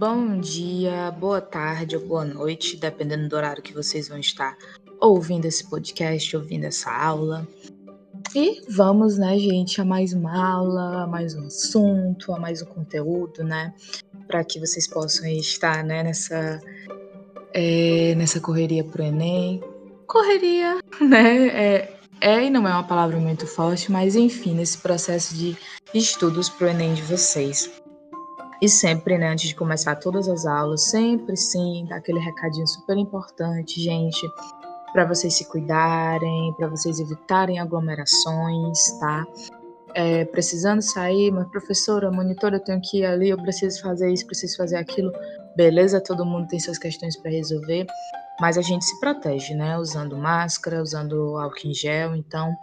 bom 0.00 0.40
dia, 0.40 1.10
boa 1.10 1.42
tarde 1.42 1.94
ou 1.94 2.02
boa 2.02 2.24
noite, 2.24 2.74
dependendo 2.74 3.28
do 3.28 3.36
horário 3.36 3.62
que 3.62 3.74
vocês 3.74 4.08
vão 4.08 4.16
estar 4.16 4.56
ouvindo 4.98 5.44
esse 5.44 5.68
podcast, 5.68 6.34
ouvindo 6.38 6.64
essa 6.64 6.90
aula. 6.90 7.46
E 8.34 8.62
vamos, 8.70 9.18
né, 9.18 9.38
gente, 9.38 9.78
a 9.78 9.84
mais 9.84 10.14
uma 10.14 10.34
aula, 10.42 11.02
a 11.02 11.06
mais 11.06 11.34
um 11.34 11.44
assunto, 11.46 12.32
a 12.32 12.38
mais 12.38 12.62
um 12.62 12.64
conteúdo, 12.64 13.44
né, 13.44 13.74
para 14.26 14.42
que 14.42 14.58
vocês 14.58 14.88
possam 14.88 15.28
estar, 15.28 15.84
né, 15.84 16.02
nessa, 16.02 16.58
é, 17.52 18.14
nessa 18.14 18.40
correria 18.40 18.82
pro 18.82 19.02
Enem. 19.02 19.62
Correria, 20.06 20.78
né, 20.98 21.48
é, 21.48 21.94
é 22.22 22.44
e 22.46 22.48
não 22.48 22.66
é 22.66 22.72
uma 22.72 22.84
palavra 22.84 23.18
muito 23.18 23.46
forte, 23.46 23.92
mas 23.92 24.16
enfim, 24.16 24.54
nesse 24.54 24.78
processo 24.78 25.34
de 25.36 25.58
estudos 25.92 26.48
pro 26.48 26.68
Enem 26.68 26.94
de 26.94 27.02
vocês. 27.02 27.79
E 28.60 28.68
sempre, 28.68 29.16
né, 29.16 29.28
antes 29.28 29.48
de 29.48 29.54
começar 29.54 29.96
todas 29.96 30.28
as 30.28 30.44
aulas, 30.44 30.84
sempre 30.90 31.34
sim, 31.34 31.86
dá 31.88 31.96
aquele 31.96 32.18
recadinho 32.18 32.66
super 32.66 32.96
importante, 32.96 33.80
gente, 33.80 34.30
para 34.92 35.06
vocês 35.06 35.34
se 35.34 35.48
cuidarem, 35.48 36.52
para 36.58 36.68
vocês 36.68 37.00
evitarem 37.00 37.58
aglomerações, 37.58 38.98
tá? 38.98 39.26
É, 39.94 40.24
precisando 40.26 40.82
sair, 40.82 41.30
mas 41.30 41.48
professora, 41.48 42.10
monitora, 42.10 42.56
eu 42.56 42.60
tenho 42.64 42.80
que 42.82 42.98
ir 42.98 43.06
ali, 43.06 43.30
eu 43.30 43.38
preciso 43.38 43.80
fazer 43.80 44.12
isso, 44.12 44.26
preciso 44.26 44.58
fazer 44.58 44.76
aquilo. 44.76 45.10
Beleza, 45.56 46.00
todo 46.00 46.24
mundo 46.24 46.46
tem 46.48 46.60
suas 46.60 46.78
questões 46.78 47.16
para 47.16 47.30
resolver, 47.30 47.86
mas 48.40 48.58
a 48.58 48.62
gente 48.62 48.84
se 48.84 49.00
protege, 49.00 49.54
né? 49.54 49.78
Usando 49.78 50.16
máscara, 50.18 50.82
usando 50.82 51.38
álcool 51.38 51.66
em 51.66 51.74
gel, 51.74 52.14
então 52.14 52.54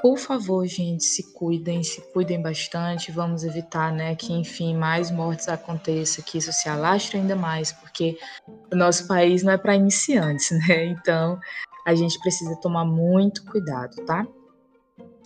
por 0.00 0.18
favor, 0.18 0.66
gente, 0.66 1.04
se 1.04 1.32
cuidem, 1.32 1.82
se 1.82 2.00
cuidem 2.12 2.40
bastante. 2.40 3.12
Vamos 3.12 3.44
evitar, 3.44 3.92
né, 3.92 4.14
que 4.14 4.32
enfim 4.32 4.76
mais 4.76 5.10
mortes 5.10 5.48
aconteçam, 5.48 6.24
que 6.24 6.38
isso 6.38 6.52
se 6.52 6.68
alastre 6.68 7.18
ainda 7.18 7.36
mais, 7.36 7.72
porque 7.72 8.18
o 8.72 8.76
nosso 8.76 9.06
país 9.06 9.42
não 9.42 9.52
é 9.52 9.58
para 9.58 9.74
iniciantes, 9.74 10.50
né? 10.68 10.86
Então 10.86 11.38
a 11.86 11.94
gente 11.94 12.18
precisa 12.20 12.56
tomar 12.56 12.84
muito 12.84 13.44
cuidado, 13.44 13.96
tá? 14.04 14.26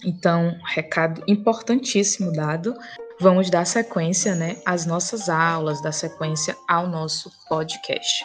Então, 0.04 0.56
recado 0.64 1.22
importantíssimo 1.26 2.32
dado. 2.32 2.74
Vamos 3.20 3.50
dar 3.50 3.64
sequência, 3.64 4.34
né, 4.34 4.60
às 4.64 4.86
nossas 4.86 5.28
aulas, 5.28 5.82
dar 5.82 5.90
sequência 5.90 6.56
ao 6.68 6.86
nosso 6.86 7.32
podcast. 7.48 8.24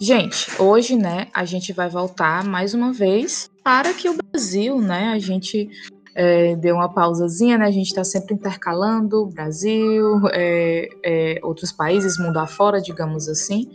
Gente, 0.00 0.50
hoje, 0.62 0.96
né, 0.96 1.28
a 1.34 1.44
gente 1.44 1.72
vai 1.72 1.90
voltar 1.90 2.42
mais 2.44 2.72
uma 2.72 2.92
vez 2.92 3.50
para 3.68 3.92
que 3.92 4.08
o 4.08 4.16
Brasil, 4.16 4.80
né, 4.80 5.10
a 5.10 5.18
gente 5.18 5.68
é, 6.14 6.56
deu 6.56 6.76
uma 6.76 6.88
pausazinha, 6.90 7.58
né, 7.58 7.66
a 7.66 7.70
gente 7.70 7.88
está 7.88 8.02
sempre 8.02 8.32
intercalando 8.32 9.26
Brasil, 9.26 10.22
é, 10.32 10.88
é, 11.04 11.38
outros 11.42 11.70
países, 11.70 12.18
mundo 12.18 12.38
afora, 12.38 12.80
digamos 12.80 13.28
assim, 13.28 13.68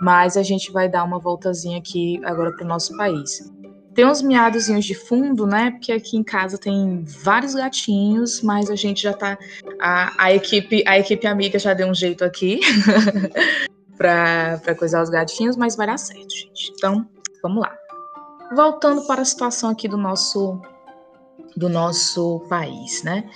mas 0.00 0.36
a 0.36 0.44
gente 0.44 0.70
vai 0.70 0.88
dar 0.88 1.02
uma 1.02 1.18
voltazinha 1.18 1.78
aqui 1.78 2.20
agora 2.22 2.52
para 2.52 2.64
o 2.64 2.68
nosso 2.68 2.96
país. 2.96 3.52
Tem 3.96 4.06
uns 4.06 4.22
miadozinhos 4.22 4.84
de 4.84 4.94
fundo, 4.94 5.44
né? 5.44 5.72
Porque 5.72 5.90
aqui 5.90 6.16
em 6.16 6.22
casa 6.22 6.56
tem 6.56 7.02
vários 7.04 7.52
gatinhos, 7.52 8.40
mas 8.42 8.70
a 8.70 8.76
gente 8.76 9.02
já 9.02 9.12
tá. 9.12 9.36
A, 9.80 10.24
a 10.26 10.32
equipe, 10.32 10.84
a 10.86 11.00
equipe 11.00 11.26
amiga 11.26 11.58
já 11.58 11.74
deu 11.74 11.88
um 11.88 11.94
jeito 11.94 12.24
aqui 12.24 12.60
para 13.98 14.74
coisar 14.78 15.02
os 15.02 15.10
gatinhos, 15.10 15.56
mas 15.56 15.74
vai 15.74 15.88
dar 15.88 15.98
certo, 15.98 16.30
gente. 16.30 16.72
Então, 16.74 17.06
vamos 17.42 17.60
lá. 17.60 17.81
Voltando 18.54 19.06
para 19.06 19.22
a 19.22 19.24
situação 19.24 19.70
aqui 19.70 19.88
do 19.88 19.96
nosso 19.96 20.60
do 21.56 21.68
nosso 21.68 22.40
país, 22.48 23.02
né? 23.02 23.28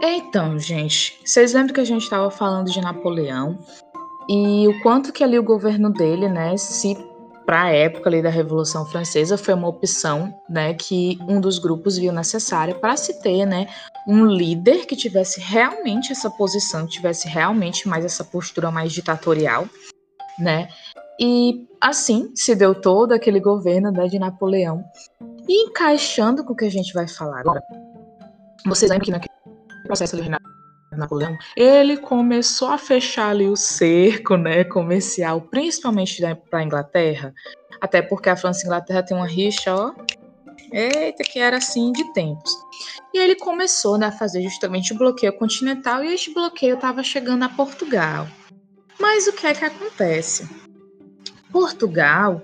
Então, 0.00 0.58
gente, 0.58 1.20
vocês 1.24 1.52
lembram 1.52 1.74
que 1.74 1.80
a 1.80 1.84
gente 1.84 2.02
estava 2.02 2.30
falando 2.30 2.70
de 2.70 2.80
Napoleão 2.80 3.58
e 4.28 4.68
o 4.68 4.80
quanto 4.80 5.12
que 5.12 5.24
ali 5.24 5.38
o 5.38 5.42
governo 5.42 5.90
dele, 5.90 6.28
né, 6.28 6.56
se 6.56 6.96
para 7.44 7.62
a 7.62 7.70
época 7.70 8.08
ali 8.08 8.22
da 8.22 8.28
Revolução 8.28 8.84
Francesa 8.84 9.38
foi 9.38 9.54
uma 9.54 9.68
opção, 9.68 10.32
né, 10.48 10.74
que 10.74 11.18
um 11.26 11.40
dos 11.40 11.58
grupos 11.58 11.96
viu 11.96 12.12
necessária 12.12 12.74
para 12.74 12.96
se 12.96 13.20
ter, 13.22 13.46
né, 13.46 13.66
um 14.06 14.26
líder 14.26 14.86
que 14.86 14.94
tivesse 14.94 15.40
realmente 15.40 16.12
essa 16.12 16.30
posição, 16.30 16.86
que 16.86 16.92
tivesse 16.92 17.26
realmente 17.26 17.88
mais 17.88 18.04
essa 18.04 18.22
postura 18.22 18.70
mais 18.70 18.92
ditatorial, 18.92 19.66
né? 20.38 20.68
E 21.20 21.66
assim 21.80 22.30
se 22.34 22.54
deu 22.54 22.74
todo 22.74 23.12
aquele 23.12 23.40
governo 23.40 23.90
né, 23.90 24.06
de 24.06 24.18
Napoleão. 24.18 24.84
E 25.48 25.64
encaixando 25.64 26.44
com 26.44 26.52
o 26.52 26.56
que 26.56 26.66
a 26.66 26.70
gente 26.70 26.92
vai 26.92 27.08
falar 27.08 27.40
agora, 27.40 27.62
vocês 28.66 28.90
lembram 28.90 29.04
que 29.04 29.10
naquele 29.10 29.34
processo 29.84 30.16
de 30.16 30.30
Napoleão, 30.96 31.36
ele 31.56 31.96
começou 31.96 32.68
a 32.68 32.78
fechar 32.78 33.30
ali 33.30 33.48
o 33.48 33.56
cerco 33.56 34.36
né, 34.36 34.64
comercial, 34.64 35.40
principalmente 35.40 36.20
para 36.50 36.60
a 36.60 36.64
Inglaterra, 36.64 37.32
até 37.80 38.02
porque 38.02 38.28
a 38.28 38.36
França 38.36 38.60
e 38.60 38.64
a 38.64 38.66
Inglaterra 38.66 39.02
tem 39.02 39.16
uma 39.16 39.26
rixa, 39.26 39.74
ó, 39.74 39.94
eita, 40.72 41.22
que 41.22 41.38
era 41.38 41.56
assim 41.58 41.92
de 41.92 42.12
tempos. 42.12 42.52
E 43.14 43.18
ele 43.18 43.36
começou 43.36 43.96
né, 43.96 44.06
a 44.06 44.12
fazer 44.12 44.42
justamente 44.42 44.92
o 44.92 44.98
bloqueio 44.98 45.32
continental, 45.32 46.02
e 46.02 46.12
este 46.12 46.32
bloqueio 46.34 46.74
estava 46.74 47.02
chegando 47.02 47.44
a 47.44 47.48
Portugal. 47.48 48.26
Mas 49.00 49.26
o 49.28 49.32
que 49.32 49.46
é 49.46 49.54
que 49.54 49.64
acontece? 49.64 50.67
Portugal, 51.52 52.42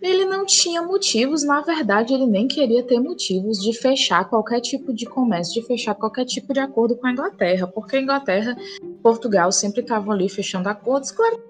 ele 0.00 0.24
não 0.24 0.46
tinha 0.46 0.82
motivos, 0.82 1.42
na 1.44 1.60
verdade, 1.60 2.14
ele 2.14 2.26
nem 2.26 2.48
queria 2.48 2.82
ter 2.82 2.98
motivos 2.98 3.58
de 3.58 3.72
fechar 3.72 4.28
qualquer 4.28 4.60
tipo 4.60 4.94
de 4.94 5.04
comércio, 5.04 5.60
de 5.60 5.66
fechar 5.66 5.94
qualquer 5.94 6.24
tipo 6.24 6.54
de 6.54 6.60
acordo 6.60 6.96
com 6.96 7.06
a 7.06 7.12
Inglaterra, 7.12 7.66
porque 7.66 7.96
a 7.96 8.00
Inglaterra, 8.00 8.56
Portugal 9.02 9.52
sempre 9.52 9.82
estavam 9.82 10.12
ali 10.12 10.28
fechando 10.28 10.68
acordos, 10.68 11.10
claro, 11.10 11.42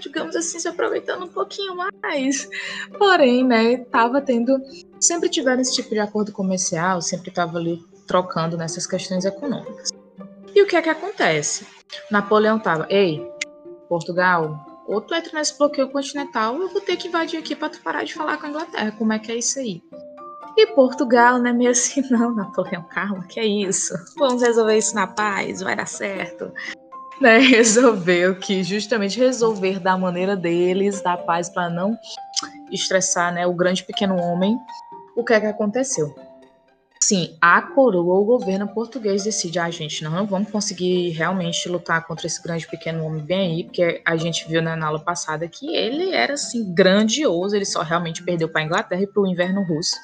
digamos 0.00 0.34
assim, 0.34 0.58
se 0.58 0.66
aproveitando 0.66 1.24
um 1.24 1.28
pouquinho 1.28 1.76
mais. 2.02 2.48
Porém, 2.98 3.44
né, 3.44 3.78
tava 3.78 4.20
tendo, 4.20 4.58
sempre 4.98 5.28
tiveram 5.28 5.62
esse 5.62 5.74
tipo 5.74 5.90
de 5.90 6.00
acordo 6.00 6.32
comercial, 6.32 7.00
sempre 7.00 7.30
tava 7.30 7.58
ali 7.58 7.80
trocando 8.06 8.56
nessas 8.56 8.86
questões 8.86 9.24
econômicas. 9.24 9.90
E 10.54 10.62
o 10.62 10.66
que 10.66 10.74
é 10.74 10.82
que 10.82 10.88
acontece? 10.88 11.66
Napoleão 12.10 12.58
tava, 12.58 12.86
ei, 12.90 13.24
Portugal, 13.88 14.65
ou 14.86 15.00
tu 15.00 15.14
entra 15.14 15.38
nesse 15.38 15.56
bloqueio 15.58 15.90
continental, 15.90 16.56
eu 16.60 16.68
vou 16.68 16.80
ter 16.80 16.96
que 16.96 17.08
invadir 17.08 17.38
aqui 17.38 17.54
para 17.54 17.68
tu 17.68 17.80
parar 17.82 18.04
de 18.04 18.14
falar 18.14 18.36
com 18.38 18.46
a 18.46 18.48
Inglaterra. 18.48 18.94
Como 18.96 19.12
é 19.12 19.18
que 19.18 19.32
é 19.32 19.36
isso 19.36 19.58
aí? 19.58 19.82
E 20.56 20.66
Portugal, 20.68 21.38
né, 21.38 21.52
meio 21.52 21.70
assim, 21.70 22.02
não, 22.10 22.34
Napoleão, 22.34 22.82
calma, 22.84 23.24
que 23.28 23.38
é 23.38 23.44
isso? 23.44 23.94
Vamos 24.16 24.42
resolver 24.42 24.78
isso 24.78 24.94
na 24.94 25.06
paz, 25.06 25.60
vai 25.60 25.76
dar 25.76 25.86
certo. 25.86 26.52
Né, 27.20 27.38
resolveu 27.44 28.38
que 28.38 28.62
justamente 28.62 29.18
resolver 29.18 29.80
da 29.80 29.98
maneira 29.98 30.34
deles, 30.34 31.02
da 31.02 31.16
paz 31.16 31.50
para 31.50 31.68
não 31.68 31.98
estressar, 32.70 33.32
né, 33.34 33.46
o 33.46 33.52
grande 33.52 33.84
pequeno 33.84 34.16
homem. 34.16 34.56
O 35.14 35.24
que 35.24 35.32
é 35.34 35.40
que 35.40 35.46
aconteceu? 35.46 36.14
Sim, 37.08 37.36
a 37.40 37.62
coroa, 37.62 38.18
o 38.18 38.24
governo 38.24 38.66
português 38.66 39.22
decide, 39.22 39.60
ah, 39.60 39.70
gente, 39.70 40.02
não, 40.02 40.10
não 40.10 40.26
vamos 40.26 40.50
conseguir 40.50 41.10
realmente 41.10 41.68
lutar 41.68 42.04
contra 42.04 42.26
esse 42.26 42.42
grande 42.42 42.66
pequeno 42.66 43.04
homem 43.04 43.22
bem 43.22 43.52
aí, 43.52 43.62
porque 43.62 44.02
a 44.04 44.16
gente 44.16 44.48
viu 44.48 44.60
né, 44.60 44.74
na 44.74 44.88
aula 44.88 44.98
passada 44.98 45.46
que 45.46 45.72
ele 45.72 46.10
era, 46.10 46.34
assim, 46.34 46.74
grandioso, 46.74 47.54
ele 47.54 47.64
só 47.64 47.82
realmente 47.82 48.24
perdeu 48.24 48.48
para 48.48 48.60
a 48.60 48.64
Inglaterra 48.64 49.02
e 49.02 49.06
para 49.06 49.22
o 49.22 49.26
inverno 49.28 49.62
russo. 49.62 49.94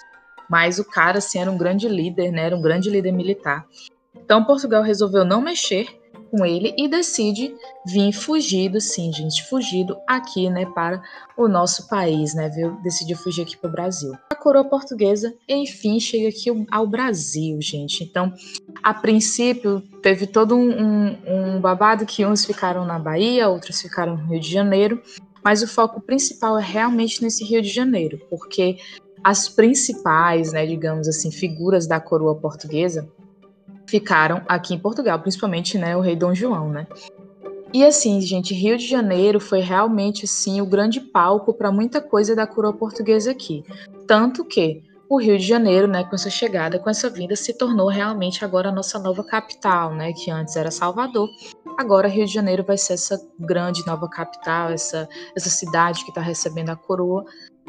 Mas 0.48 0.78
o 0.78 0.84
cara, 0.84 1.18
assim, 1.18 1.40
era 1.40 1.50
um 1.50 1.58
grande 1.58 1.88
líder, 1.88 2.30
né, 2.30 2.42
era 2.42 2.56
um 2.56 2.62
grande 2.62 2.88
líder 2.88 3.10
militar. 3.10 3.66
Então, 4.14 4.44
Portugal 4.44 4.84
resolveu 4.84 5.24
não 5.24 5.40
mexer 5.40 5.88
com 6.30 6.46
ele 6.46 6.72
e 6.78 6.86
decide 6.86 7.52
vir 7.84 8.12
fugido, 8.12 8.80
sim, 8.80 9.12
gente, 9.12 9.44
fugido 9.48 9.98
aqui, 10.06 10.48
né, 10.48 10.66
para 10.66 11.02
o 11.36 11.48
nosso 11.48 11.88
país, 11.88 12.32
né, 12.32 12.48
viu? 12.48 12.80
Decidiu 12.80 13.16
fugir 13.16 13.42
aqui 13.42 13.56
para 13.56 13.68
o 13.68 13.72
Brasil. 13.72 14.12
Coroa 14.42 14.64
portuguesa, 14.64 15.32
enfim, 15.48 16.00
chega 16.00 16.28
aqui 16.28 16.50
ao 16.68 16.84
Brasil, 16.84 17.62
gente. 17.62 18.02
Então, 18.02 18.34
a 18.82 18.92
princípio, 18.92 19.80
teve 20.02 20.26
todo 20.26 20.56
um, 20.56 20.68
um, 20.68 21.18
um 21.26 21.60
babado 21.60 22.04
que 22.04 22.26
uns 22.26 22.44
ficaram 22.44 22.84
na 22.84 22.98
Bahia, 22.98 23.48
outros 23.48 23.80
ficaram 23.80 24.16
no 24.16 24.24
Rio 24.24 24.40
de 24.40 24.50
Janeiro, 24.50 25.00
mas 25.44 25.62
o 25.62 25.68
foco 25.68 26.00
principal 26.00 26.58
é 26.58 26.62
realmente 26.62 27.22
nesse 27.22 27.44
Rio 27.44 27.62
de 27.62 27.68
Janeiro, 27.68 28.20
porque 28.28 28.78
as 29.22 29.48
principais, 29.48 30.52
né, 30.52 30.66
digamos 30.66 31.06
assim, 31.06 31.30
figuras 31.30 31.86
da 31.86 32.00
coroa 32.00 32.34
portuguesa 32.34 33.08
ficaram 33.86 34.42
aqui 34.48 34.74
em 34.74 34.78
Portugal, 34.78 35.20
principalmente, 35.20 35.78
né, 35.78 35.96
o 35.96 36.00
rei 36.00 36.16
Dom 36.16 36.34
João, 36.34 36.68
né? 36.68 36.88
E 37.72 37.84
assim, 37.84 38.20
gente, 38.20 38.52
Rio 38.52 38.76
de 38.76 38.86
Janeiro 38.86 39.40
foi 39.40 39.60
realmente 39.60 40.26
assim 40.26 40.60
o 40.60 40.66
grande 40.66 41.00
palco 41.00 41.54
para 41.54 41.72
muita 41.72 42.02
coisa 42.02 42.36
da 42.36 42.46
coroa 42.46 42.72
portuguesa 42.72 43.30
aqui. 43.30 43.64
Tanto 44.06 44.44
que 44.44 44.82
o 45.08 45.20
Rio 45.20 45.38
de 45.38 45.46
Janeiro, 45.46 45.86
né, 45.86 46.04
com 46.04 46.14
essa 46.14 46.30
chegada, 46.30 46.78
com 46.78 46.88
essa 46.88 47.10
vinda, 47.10 47.36
se 47.36 47.52
tornou 47.52 47.88
realmente 47.88 48.44
agora 48.44 48.70
a 48.70 48.72
nossa 48.72 48.98
nova 48.98 49.22
capital, 49.22 49.94
né, 49.94 50.10
que 50.14 50.30
antes 50.30 50.56
era 50.56 50.70
Salvador. 50.70 51.28
Agora 51.78 52.08
Rio 52.08 52.24
de 52.24 52.32
Janeiro 52.32 52.64
vai 52.64 52.78
ser 52.78 52.94
essa 52.94 53.20
grande 53.38 53.86
nova 53.86 54.08
capital, 54.08 54.70
essa, 54.70 55.06
essa 55.36 55.50
cidade 55.50 56.02
que 56.04 56.10
está 56.10 56.22
recebendo 56.22 56.70
a 56.70 56.76
coroa. 56.76 57.26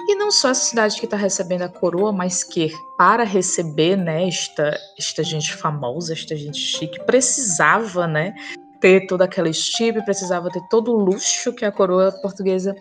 E 0.07 0.15
não 0.15 0.31
só 0.31 0.49
essa 0.49 0.63
cidade 0.63 0.97
que 0.97 1.05
está 1.05 1.17
recebendo 1.17 1.63
a 1.63 1.69
coroa, 1.69 2.13
mas 2.13 2.45
que 2.45 2.71
para 2.97 3.25
receber 3.25 3.97
né, 3.97 4.25
esta, 4.25 4.77
esta 4.97 5.21
gente 5.21 5.53
famosa, 5.53 6.13
esta 6.13 6.37
gente 6.37 6.57
chique, 6.57 7.03
precisava 7.05 8.07
né, 8.07 8.33
ter 8.83 9.07
toda 9.07 9.23
aquela 9.23 9.47
estipe, 9.47 10.03
precisava 10.03 10.49
ter 10.49 10.61
todo 10.69 10.91
o 10.91 10.99
luxo 10.99 11.53
que 11.53 11.63
a 11.63 11.71
coroa 11.71 12.11
portuguesa 12.21 12.75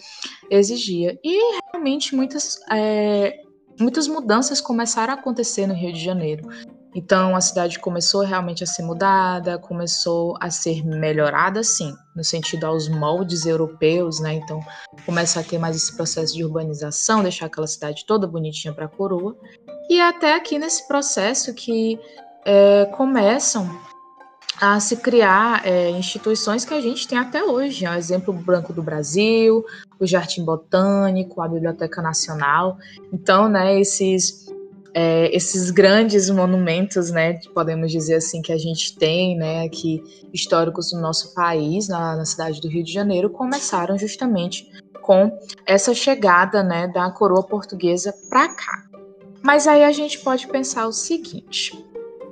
exigia. 0.51 1.17
E 1.23 1.61
realmente 1.71 2.17
muitas, 2.17 2.59
é, 2.69 3.37
muitas 3.79 4.09
mudanças 4.09 4.61
começaram 4.61 5.13
a 5.13 5.17
acontecer 5.17 5.65
no 5.65 5.75
Rio 5.75 5.93
de 5.93 6.05
Janeiro. 6.05 6.49
Então 6.93 7.37
a 7.37 7.41
cidade 7.41 7.79
começou 7.79 8.23
realmente 8.23 8.65
a 8.65 8.67
ser 8.67 8.83
mudada, 8.83 9.61
começou 9.61 10.37
a 10.41 10.51
ser 10.51 10.85
melhorada, 10.85 11.63
sim, 11.63 11.95
no 12.17 12.25
sentido 12.25 12.67
aos 12.67 12.89
moldes 12.89 13.47
europeus, 13.47 14.19
né? 14.19 14.35
Então 14.35 14.59
começa 15.07 15.39
a 15.39 15.45
ter 15.45 15.57
mais 15.57 15.77
esse 15.77 15.97
processo 15.97 16.35
de 16.35 16.45
urbanização, 16.45 17.23
deixar 17.23 17.47
aquela 17.47 17.69
cidade 17.69 18.05
toda 18.09 18.27
bonitinha 18.27 18.75
para 18.75 18.87
a 18.87 18.89
coroa. 18.89 19.37
E 19.89 20.01
até 20.01 20.35
aqui 20.35 20.59
nesse 20.59 20.87
processo 20.89 21.55
que 21.55 21.97
é, 22.45 22.87
começam 22.87 23.71
a 24.63 24.79
se 24.79 24.95
criar 24.95 25.67
é, 25.67 25.91
instituições 25.91 26.65
que 26.65 26.73
a 26.73 26.81
gente 26.81 27.09
tem 27.09 27.19
até 27.19 27.43
hoje. 27.43 27.85
O 27.85 27.95
exemplo 27.95 28.33
Branco 28.33 28.73
do 28.73 28.81
Brasil, 28.81 29.65
o 29.99 30.07
Jardim 30.07 30.45
Botânico, 30.45 31.43
a 31.43 31.49
Biblioteca 31.49 32.01
Nacional. 32.01 32.79
Então, 33.13 33.49
né, 33.49 33.81
esses 33.81 34.47
é, 34.95 35.35
esses 35.35 35.71
grandes 35.71 36.31
monumentos, 36.31 37.11
né, 37.11 37.41
podemos 37.53 37.91
dizer 37.91 38.17
assim, 38.17 38.41
que 38.41 38.53
a 38.53 38.59
gente 38.59 38.97
tem, 38.97 39.37
né, 39.37 39.65
aqui 39.65 40.01
históricos 40.33 40.93
no 40.93 41.01
nosso 41.01 41.35
país, 41.35 41.89
na, 41.89 42.15
na 42.15 42.25
cidade 42.25 42.61
do 42.61 42.69
Rio 42.69 42.85
de 42.85 42.93
Janeiro, 42.93 43.31
começaram 43.31 43.99
justamente 43.99 44.71
com 45.01 45.37
essa 45.67 45.93
chegada, 45.93 46.63
né, 46.63 46.87
da 46.87 47.11
coroa 47.11 47.43
portuguesa 47.43 48.15
para 48.31 48.55
cá. 48.55 48.85
Mas 49.43 49.67
aí 49.67 49.83
a 49.83 49.91
gente 49.91 50.21
pode 50.21 50.47
pensar 50.47 50.87
o 50.87 50.93
seguinte: 50.93 51.77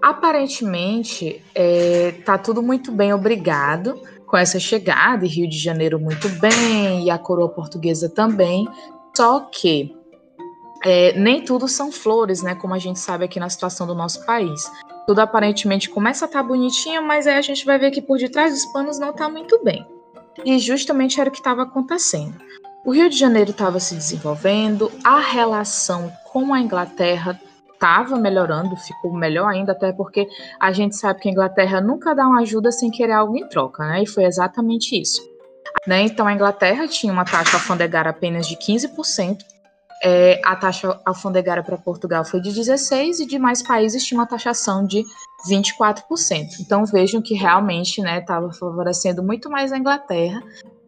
aparentemente 0.02 1.42
é, 1.54 2.12
tá 2.24 2.38
tudo 2.38 2.62
muito 2.62 2.90
bem, 2.92 3.12
obrigado, 3.12 4.00
com 4.26 4.36
essa 4.36 4.58
chegada, 4.58 5.24
e 5.24 5.28
Rio 5.28 5.48
de 5.48 5.58
Janeiro 5.58 5.98
muito 5.98 6.28
bem, 6.40 7.04
e 7.04 7.10
a 7.10 7.18
coroa 7.18 7.48
portuguesa 7.48 8.08
também. 8.08 8.68
Só 9.16 9.40
que 9.40 9.94
é, 10.84 11.12
nem 11.18 11.44
tudo 11.44 11.68
são 11.68 11.90
flores, 11.90 12.42
né? 12.42 12.54
Como 12.54 12.72
a 12.72 12.78
gente 12.78 12.98
sabe 12.98 13.24
aqui 13.24 13.38
na 13.40 13.48
situação 13.48 13.86
do 13.86 13.94
nosso 13.94 14.24
país. 14.24 14.62
Tudo 15.06 15.20
aparentemente 15.20 15.90
começa 15.90 16.24
a 16.24 16.28
estar 16.28 16.42
tá 16.42 16.48
bonitinho, 16.48 17.02
mas 17.02 17.26
aí 17.26 17.36
a 17.36 17.42
gente 17.42 17.66
vai 17.66 17.78
ver 17.78 17.90
que 17.90 18.00
por 18.00 18.18
detrás 18.18 18.52
dos 18.52 18.64
panos 18.66 18.98
não 18.98 19.10
está 19.10 19.28
muito 19.28 19.62
bem. 19.64 19.84
E 20.44 20.58
justamente 20.58 21.20
era 21.20 21.28
o 21.28 21.32
que 21.32 21.38
estava 21.38 21.62
acontecendo. 21.62 22.34
O 22.84 22.92
Rio 22.92 23.10
de 23.10 23.16
Janeiro 23.16 23.50
estava 23.50 23.78
se 23.78 23.94
desenvolvendo, 23.94 24.90
a 25.04 25.18
relação 25.18 26.10
com 26.32 26.54
a 26.54 26.60
Inglaterra 26.60 27.38
estava 27.80 28.16
melhorando, 28.16 28.76
ficou 28.76 29.12
melhor 29.14 29.48
ainda, 29.48 29.72
até 29.72 29.90
porque 29.90 30.28
a 30.60 30.70
gente 30.70 30.96
sabe 30.96 31.20
que 31.20 31.28
a 31.28 31.32
Inglaterra 31.32 31.80
nunca 31.80 32.14
dá 32.14 32.26
uma 32.26 32.42
ajuda 32.42 32.70
sem 32.70 32.90
querer 32.90 33.12
algo 33.12 33.36
em 33.38 33.48
troca, 33.48 33.82
né? 33.86 34.02
E 34.02 34.06
foi 34.06 34.24
exatamente 34.24 35.00
isso. 35.00 35.22
Né? 35.86 36.02
Então 36.02 36.26
a 36.26 36.32
Inglaterra 36.32 36.86
tinha 36.86 37.12
uma 37.12 37.24
taxa 37.24 37.56
alfandegária 37.56 38.10
apenas 38.10 38.46
de 38.46 38.56
15%, 38.56 39.38
é, 40.02 40.40
a 40.44 40.56
taxa 40.56 40.98
alfandegária 41.04 41.62
para 41.62 41.76
Portugal 41.76 42.24
foi 42.24 42.40
de 42.40 42.50
16% 42.50 43.20
e 43.20 43.26
demais 43.26 43.62
países 43.62 44.02
tinham 44.02 44.20
uma 44.20 44.26
taxação 44.26 44.84
de 44.84 45.04
24%. 45.48 46.60
Então 46.60 46.84
vejam 46.86 47.20
que 47.20 47.34
realmente 47.34 48.00
estava 48.00 48.46
né, 48.46 48.52
favorecendo 48.54 49.22
muito 49.22 49.50
mais 49.50 49.72
a 49.72 49.78
Inglaterra. 49.78 50.42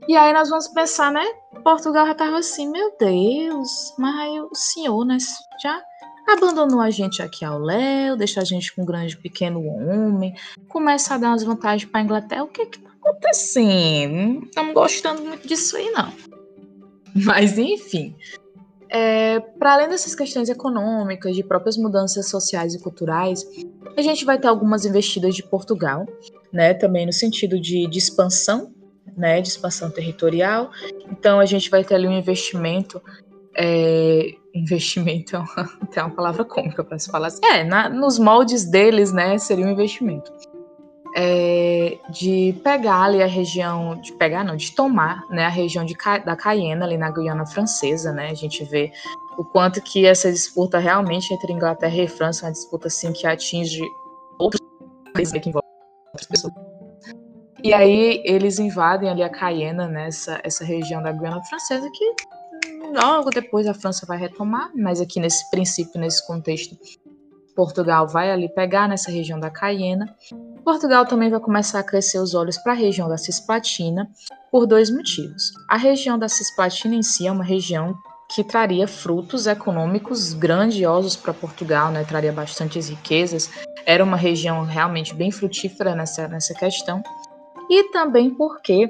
E 0.09 0.17
aí 0.17 0.33
nós 0.33 0.49
vamos 0.49 0.67
pensar, 0.69 1.13
né? 1.13 1.25
Portugal 1.63 2.07
já 2.07 2.13
estava 2.13 2.39
assim, 2.39 2.69
meu 2.71 2.97
Deus, 2.99 3.95
mas 3.99 4.43
o 4.51 4.55
senhor, 4.55 5.05
né, 5.05 5.19
já 5.63 5.81
abandonou 6.27 6.81
a 6.81 6.91
gente 6.91 7.23
aqui 7.23 7.45
ao 7.45 7.59
léu, 7.59 8.17
deixa 8.17 8.41
a 8.41 8.45
gente 8.45 8.75
com 8.75 8.83
um 8.83 8.87
grande 8.87 9.17
pequeno 9.17 9.65
homem, 9.67 10.35
começa 10.69 11.15
a 11.15 11.19
dar 11.19 11.29
umas 11.29 11.43
vantagens 11.43 11.91
para 11.91 12.01
a 12.01 12.05
Inglaterra. 12.05 12.45
O 12.45 12.49
que 12.49 12.67
que 12.67 12.79
tá 12.79 12.91
acontecendo? 12.91 14.15
Não 14.15 14.43
estamos 14.43 14.75
gostando 14.75 15.23
muito 15.23 15.47
disso 15.47 15.77
aí, 15.77 15.91
não. 15.91 16.13
Mas 17.15 17.59
enfim, 17.59 18.17
é, 18.95 19.41
para 19.41 19.73
além 19.73 19.89
dessas 19.89 20.15
questões 20.15 20.51
econômicas, 20.51 21.35
de 21.35 21.43
próprias 21.43 21.79
mudanças 21.79 22.29
sociais 22.29 22.75
e 22.75 22.79
culturais, 22.79 23.43
a 23.97 24.03
gente 24.03 24.23
vai 24.23 24.39
ter 24.39 24.49
algumas 24.49 24.85
investidas 24.85 25.35
de 25.35 25.43
Portugal, 25.43 26.07
né, 26.53 26.75
também 26.75 27.07
no 27.07 27.13
sentido 27.13 27.59
de, 27.59 27.87
de 27.87 27.99
expansão, 27.99 28.71
né, 29.17 29.41
de 29.41 29.49
expansão 29.49 29.91
territorial. 29.91 30.71
Então 31.11 31.41
a 31.41 31.47
gente 31.47 31.71
vai 31.71 31.83
ter 31.83 31.95
ali 31.95 32.07
um 32.07 32.19
investimento, 32.19 33.03
é, 33.57 34.35
investimento 34.55 35.37
é 35.37 36.03
uma 36.03 36.11
palavra 36.15 36.45
cômica 36.45 36.83
para 36.85 36.99
se 36.99 37.11
falar 37.11 37.29
assim, 37.29 37.45
é, 37.45 37.65
na, 37.65 37.89
nos 37.89 38.19
moldes 38.19 38.65
deles, 38.65 39.13
né, 39.13 39.39
seria 39.39 39.67
um 39.67 39.71
investimento 39.71 40.33
é, 41.15 41.99
de 42.09 42.59
pegar 42.65 43.03
ali 43.03 43.23
a 43.23 43.27
região, 43.27 44.01
de 44.01 44.13
pegar 44.15 44.45
não, 44.45 44.57
de 44.57 44.75
tomar 44.75 45.27
né, 45.29 45.45
a 45.45 45.51
região 45.51 45.85
de, 45.85 45.95
da 46.25 46.37
Cayena 46.37 46.85
ali 46.85 46.97
na 46.97 47.11
Guiana 47.11 47.45
Francesa, 47.47 48.13
né? 48.13 48.31
A 48.31 48.35
gente 48.35 48.65
vê 48.65 48.91
o 49.37 49.45
quanto 49.45 49.81
que 49.83 50.07
essa 50.07 50.31
disputa 50.31 50.79
realmente 50.79 51.33
entre 51.33 51.53
Inglaterra 51.53 51.97
e 51.97 52.09
França 52.09 52.47
é 52.47 52.49
uma 52.49 52.53
disputa 52.53 52.89
assim 52.89 53.13
que 53.13 53.27
atinge 53.27 53.83
outros 54.39 54.61
países 55.13 55.33
que 55.39 55.49
envolve 55.49 55.69
outras 56.07 56.27
pessoas. 56.27 56.55
E 57.63 57.73
aí 57.73 58.23
eles 58.25 58.59
invadem 58.59 59.09
ali 59.09 59.23
a 59.23 59.29
Cayena, 59.29 59.87
nessa 59.87 60.41
essa 60.43 60.65
região 60.65 61.03
da 61.03 61.13
Guiana 61.13 61.43
Francesa 61.45 61.89
que 61.93 62.05
logo 62.93 63.31
depois 63.31 63.67
a 63.67 63.75
França 63.75 64.07
vai 64.07 64.19
retomar, 64.19 64.71
mas 64.75 65.01
aqui 65.01 65.19
nesse 65.19 65.49
princípio, 65.51 66.01
nesse 66.01 66.27
contexto, 66.27 66.77
Portugal 67.55 68.09
vai 68.09 68.31
ali 68.31 68.49
pegar 68.49 68.89
nessa 68.89 69.11
região 69.11 69.39
da 69.39 69.51
Cayena 69.51 70.15
Portugal 70.65 71.05
também 71.05 71.29
vai 71.29 71.41
começar 71.41 71.81
a 71.81 71.83
crescer 71.83 72.19
os 72.19 72.35
olhos 72.35 72.57
para 72.57 72.73
a 72.73 72.77
região 72.77 73.09
da 73.09 73.19
Cisplatina 73.19 74.09
por 74.51 74.65
dois 74.65 74.91
motivos. 74.91 75.53
A 75.69 75.77
região 75.77 76.17
da 76.17 76.29
Cisplatina 76.29 76.95
em 76.95 77.03
si 77.03 77.27
é 77.27 77.33
uma 77.33 77.43
região 77.43 77.97
que 78.33 78.45
traria 78.45 78.87
frutos 78.87 79.47
econômicos 79.47 80.33
grandiosos 80.33 81.17
para 81.17 81.35
Portugal, 81.35 81.91
né? 81.91 82.05
traria 82.05 82.33
bastantes 82.33 82.89
riquezas, 82.89 83.51
era 83.85 84.03
uma 84.03 84.17
região 84.17 84.65
realmente 84.65 85.15
bem 85.15 85.31
frutífera 85.31 85.95
nessa, 85.95 86.29
nessa 86.29 86.55
questão, 86.55 87.03
e 87.69 87.91
também 87.91 88.31
porque 88.31 88.89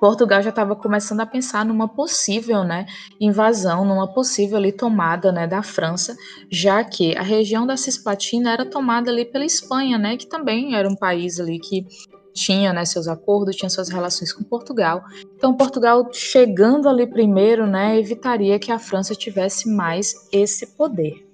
Portugal 0.00 0.42
já 0.42 0.50
estava 0.50 0.76
começando 0.76 1.20
a 1.20 1.26
pensar 1.26 1.64
numa 1.64 1.88
possível 1.88 2.64
né, 2.64 2.86
invasão, 3.20 3.84
numa 3.84 4.06
possível 4.06 4.56
ali, 4.56 4.72
tomada 4.72 5.32
né, 5.32 5.46
da 5.46 5.62
França, 5.62 6.16
já 6.50 6.82
que 6.84 7.16
a 7.16 7.22
região 7.22 7.66
da 7.66 7.76
Cisplatina 7.76 8.52
era 8.52 8.64
tomada 8.64 9.10
ali 9.10 9.24
pela 9.24 9.44
Espanha, 9.44 9.98
né, 9.98 10.16
que 10.16 10.26
também 10.26 10.74
era 10.74 10.88
um 10.88 10.96
país 10.96 11.40
ali 11.40 11.58
que 11.58 11.86
tinha 12.32 12.72
né, 12.72 12.84
seus 12.84 13.08
acordos, 13.08 13.56
tinha 13.56 13.68
suas 13.68 13.88
relações 13.88 14.32
com 14.32 14.44
Portugal. 14.44 15.02
Então, 15.36 15.56
Portugal 15.56 16.08
chegando 16.12 16.88
ali 16.88 17.06
primeiro, 17.06 17.66
né, 17.66 17.98
evitaria 17.98 18.58
que 18.58 18.70
a 18.70 18.78
França 18.78 19.14
tivesse 19.14 19.68
mais 19.68 20.14
esse 20.32 20.66
poder. 20.76 21.26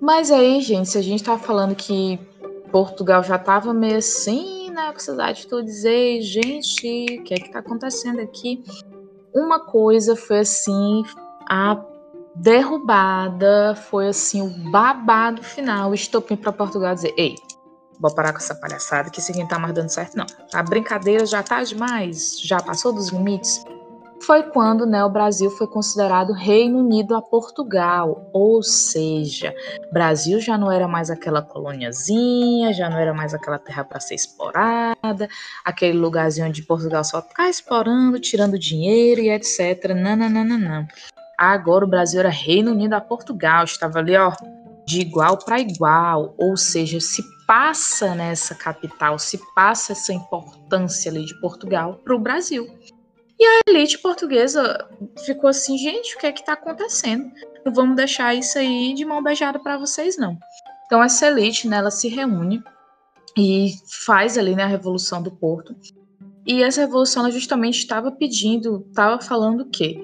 Mas 0.00 0.30
aí, 0.30 0.60
gente, 0.60 0.88
se 0.88 0.98
a 0.98 1.02
gente 1.02 1.20
está 1.20 1.38
falando 1.38 1.74
que 1.74 2.18
Portugal 2.70 3.22
já 3.22 3.36
estava 3.36 3.72
meio 3.72 3.98
assim, 3.98 4.57
na 4.78 4.98
cidade 4.98 5.46
tu 5.46 5.62
dizer, 5.62 6.22
gente, 6.22 7.20
o 7.20 7.24
que 7.24 7.34
é 7.34 7.36
que 7.36 7.50
tá 7.50 7.58
acontecendo 7.58 8.20
aqui? 8.20 8.64
Uma 9.34 9.60
coisa 9.60 10.14
foi 10.14 10.38
assim, 10.38 11.02
a 11.48 11.82
derrubada, 12.34 13.74
foi 13.74 14.08
assim, 14.08 14.40
o 14.40 14.70
babado 14.70 15.42
final, 15.42 15.92
estopim 15.92 16.36
para 16.36 16.52
Portugal 16.52 16.94
dizer, 16.94 17.12
ei, 17.16 17.34
vou 17.98 18.14
parar 18.14 18.32
com 18.32 18.38
essa 18.38 18.54
palhaçada, 18.54 19.10
que 19.10 19.18
isso 19.18 19.32
aqui 19.32 19.40
não 19.40 19.48
tá 19.48 19.58
mais 19.58 19.74
dando 19.74 19.88
certo, 19.88 20.16
não. 20.16 20.26
A 20.54 20.62
brincadeira 20.62 21.26
já 21.26 21.42
tá 21.42 21.62
demais, 21.62 22.40
já 22.40 22.60
passou 22.60 22.92
dos 22.92 23.08
limites 23.08 23.64
foi 24.28 24.42
quando 24.42 24.84
né, 24.84 25.02
o 25.02 25.08
Brasil 25.08 25.50
foi 25.50 25.66
considerado 25.66 26.34
Reino 26.34 26.80
Unido 26.80 27.16
a 27.16 27.22
Portugal, 27.22 28.28
ou 28.30 28.62
seja, 28.62 29.54
Brasil 29.90 30.38
já 30.38 30.58
não 30.58 30.70
era 30.70 30.86
mais 30.86 31.08
aquela 31.08 31.40
colôniazinha, 31.40 32.70
já 32.74 32.90
não 32.90 32.98
era 32.98 33.14
mais 33.14 33.32
aquela 33.32 33.58
terra 33.58 33.84
para 33.84 33.98
ser 34.00 34.16
explorada, 34.16 35.26
aquele 35.64 35.96
lugarzinho 35.96 36.46
onde 36.46 36.62
Portugal 36.62 37.02
só 37.04 37.22
tá 37.22 37.48
explorando, 37.48 38.20
tirando 38.20 38.58
dinheiro 38.58 39.22
e 39.22 39.30
etc. 39.30 39.94
Não, 39.96 40.14
não, 40.14 40.28
não, 40.28 40.44
não, 40.44 40.58
não. 40.58 40.86
Agora 41.38 41.86
o 41.86 41.88
Brasil 41.88 42.20
era 42.20 42.28
Reino 42.28 42.72
Unido 42.72 42.92
a 42.92 43.00
Portugal, 43.00 43.64
estava 43.64 43.98
ali, 43.98 44.14
ó, 44.14 44.30
de 44.86 45.00
igual 45.00 45.38
para 45.38 45.58
igual, 45.58 46.34
ou 46.36 46.54
seja, 46.54 47.00
se 47.00 47.22
passa 47.46 48.14
nessa 48.14 48.54
capital, 48.54 49.18
se 49.18 49.40
passa 49.54 49.92
essa 49.92 50.12
importância 50.12 51.10
ali 51.10 51.24
de 51.24 51.34
Portugal 51.40 51.98
para 52.04 52.14
o 52.14 52.18
Brasil. 52.18 52.68
E 53.38 53.44
a 53.44 53.60
elite 53.68 53.98
portuguesa 53.98 54.88
ficou 55.24 55.48
assim, 55.48 55.78
gente, 55.78 56.16
o 56.16 56.18
que 56.18 56.26
é 56.26 56.32
que 56.32 56.40
está 56.40 56.54
acontecendo? 56.54 57.30
Não 57.64 57.72
vamos 57.72 57.96
deixar 57.96 58.34
isso 58.34 58.58
aí 58.58 58.92
de 58.94 59.04
mão 59.04 59.22
beijada 59.22 59.58
para 59.58 59.78
vocês, 59.78 60.16
não. 60.16 60.36
Então 60.86 61.02
essa 61.02 61.26
elite, 61.26 61.68
né, 61.68 61.76
ela 61.76 61.90
se 61.90 62.08
reúne 62.08 62.62
e 63.36 63.74
faz 64.04 64.36
ali 64.36 64.56
né, 64.56 64.64
a 64.64 64.66
Revolução 64.66 65.22
do 65.22 65.30
Porto. 65.30 65.76
E 66.44 66.62
essa 66.62 66.80
revolução 66.80 67.30
justamente 67.30 67.78
estava 67.78 68.10
pedindo, 68.10 68.86
estava 68.88 69.20
falando 69.20 69.60
o 69.60 69.70
quê? 69.70 70.00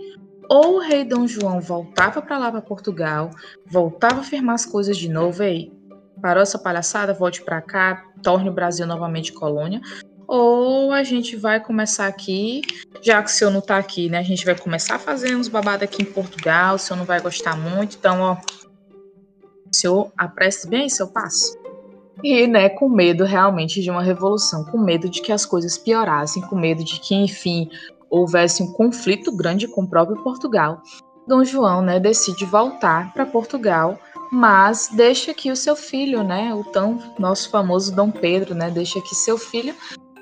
Ou 0.49 0.77
o 0.77 0.79
rei 0.79 1.03
Dom 1.03 1.27
João 1.27 1.59
voltava 1.59 2.21
para 2.21 2.39
lá 2.39 2.51
para 2.53 2.61
Portugal, 2.61 3.31
voltava 3.67 4.21
a 4.21 4.23
firmar 4.23 4.55
as 4.55 4.67
coisas 4.67 4.97
de 4.97 5.09
novo, 5.09 5.43
aí 5.43 5.73
parou 6.21 6.43
essa 6.43 6.59
palhaçada, 6.59 7.15
volte 7.15 7.43
para 7.43 7.63
cá, 7.63 8.05
torne 8.23 8.51
o 8.51 8.53
Brasil 8.53 8.87
novamente 8.87 9.33
colônia, 9.33 9.81
ou 10.27 10.93
a 10.93 11.03
gente 11.03 11.37
vai 11.37 11.61
começar 11.61 12.07
aqui, 12.07 12.63
já 13.03 13.23
que 13.23 13.31
o 13.31 13.33
senhor 13.33 13.51
não 13.51 13.61
tá 13.61 13.77
aqui, 13.77 14.09
né? 14.09 14.19
A 14.19 14.23
gente 14.23 14.45
vai 14.45 14.57
começar 14.57 14.97
a 14.97 14.99
fazer 14.99 15.37
uns 15.37 15.49
babados 15.49 15.83
aqui 15.83 16.03
em 16.03 16.07
Portugal, 16.07 16.77
o 16.77 16.79
senhor 16.79 16.99
não 16.99 17.05
vai 17.05 17.21
gostar 17.21 17.57
muito, 17.57 17.97
então, 17.97 18.21
ó, 18.21 18.37
o 19.71 19.75
senhor 19.75 20.13
apresse 20.17 20.69
bem 20.69 20.89
seu 20.89 21.09
passo. 21.09 21.57
E, 22.23 22.47
né, 22.47 22.69
com 22.69 22.89
medo 22.89 23.25
realmente 23.25 23.83
de 23.83 23.91
uma 23.91 24.03
revolução, 24.03 24.65
com 24.65 24.79
medo 24.79 25.11
de 25.11 25.21
que 25.21 25.33
as 25.33 25.45
coisas 25.45 25.77
piorassem, 25.77 26.43
com 26.43 26.57
medo 26.57 26.83
de 26.85 27.01
que, 27.01 27.15
enfim, 27.15 27.69
houvesse 28.09 28.63
um 28.63 28.73
conflito 28.73 29.35
grande 29.37 29.67
com 29.67 29.83
o 29.83 29.89
próprio 29.89 30.23
Portugal. 30.23 30.81
Dom 31.27 31.45
João, 31.45 31.83
né, 31.83 31.99
decide 31.99 32.45
voltar 32.45 33.13
para 33.13 33.27
Portugal, 33.27 33.99
mas 34.31 34.89
deixa 34.93 35.33
aqui 35.33 35.51
o 35.51 35.57
seu 35.57 35.75
filho, 35.75 36.23
né, 36.23 36.55
o 36.55 36.63
tão 36.65 36.99
nosso 37.19 37.51
famoso 37.51 37.95
Dom 37.95 38.11
Pedro, 38.11 38.55
né, 38.55 38.71
deixa 38.71 38.99
aqui 38.99 39.15
seu 39.15 39.37
filho 39.37 39.75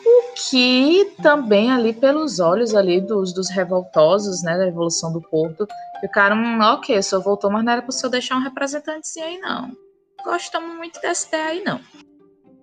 o 0.04 0.34
que 0.34 1.14
também 1.22 1.70
ali 1.70 1.92
pelos 1.92 2.40
olhos 2.40 2.74
ali 2.74 3.00
dos, 3.00 3.32
dos 3.32 3.48
revoltosos, 3.50 4.42
né, 4.42 4.56
da 4.56 4.64
Revolução 4.64 5.12
do 5.12 5.20
Porto, 5.20 5.66
ficaram, 6.00 6.58
ok, 6.60 6.98
o 6.98 7.02
senhor 7.02 7.22
voltou, 7.22 7.50
mas 7.50 7.64
não 7.64 7.72
era 7.72 7.82
para 7.82 7.90
o 7.90 7.92
senhor 7.92 8.10
deixar 8.10 8.36
um 8.36 8.42
representantezinho 8.42 9.26
aí, 9.26 9.38
não. 9.38 9.70
Gostamos 10.24 10.76
muito 10.76 11.00
dessa 11.00 11.28
ideia 11.28 11.46
aí, 11.46 11.64
não. 11.64 11.80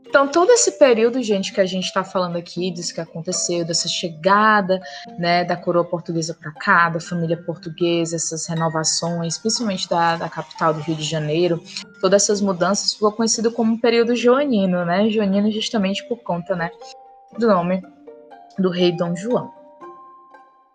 Então, 0.09 0.27
todo 0.27 0.49
esse 0.49 0.71
período, 0.71 1.21
gente, 1.21 1.53
que 1.53 1.61
a 1.61 1.67
gente 1.67 1.85
está 1.85 2.03
falando 2.03 2.35
aqui, 2.35 2.71
disso 2.71 2.95
que 2.95 2.99
aconteceu, 2.99 3.63
dessa 3.63 3.87
chegada 3.87 4.81
né, 5.19 5.45
da 5.45 5.55
coroa 5.55 5.85
portuguesa 5.85 6.33
para 6.33 6.51
cá, 6.51 6.89
da 6.89 6.99
família 6.99 7.37
portuguesa, 7.37 8.15
essas 8.15 8.47
renovações, 8.47 9.37
principalmente 9.37 9.87
da, 9.87 10.15
da 10.15 10.27
capital 10.27 10.73
do 10.73 10.79
Rio 10.79 10.95
de 10.95 11.03
Janeiro, 11.03 11.61
todas 12.01 12.23
essas 12.23 12.41
mudanças, 12.41 12.95
ficou 12.95 13.11
conhecido 13.11 13.51
como 13.51 13.73
um 13.73 13.77
período 13.77 14.15
joanino, 14.15 14.83
né? 14.83 15.07
Joanino 15.11 15.51
justamente 15.51 16.03
por 16.07 16.17
conta 16.23 16.55
né, 16.55 16.71
do 17.39 17.47
nome 17.47 17.81
do 18.57 18.69
rei 18.69 18.91
Dom 18.95 19.15
João. 19.15 19.51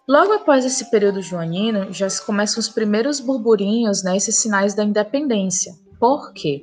Logo 0.08 0.32
após 0.32 0.64
esse 0.64 0.90
período 0.90 1.22
joanino, 1.22 1.92
já 1.92 2.10
se 2.10 2.24
começam 2.24 2.60
os 2.60 2.68
primeiros 2.68 3.20
burburinhos, 3.20 4.02
né, 4.02 4.16
esses 4.16 4.36
sinais 4.36 4.74
da 4.74 4.84
independência. 4.84 5.74
Por 5.98 6.32
quê? 6.32 6.62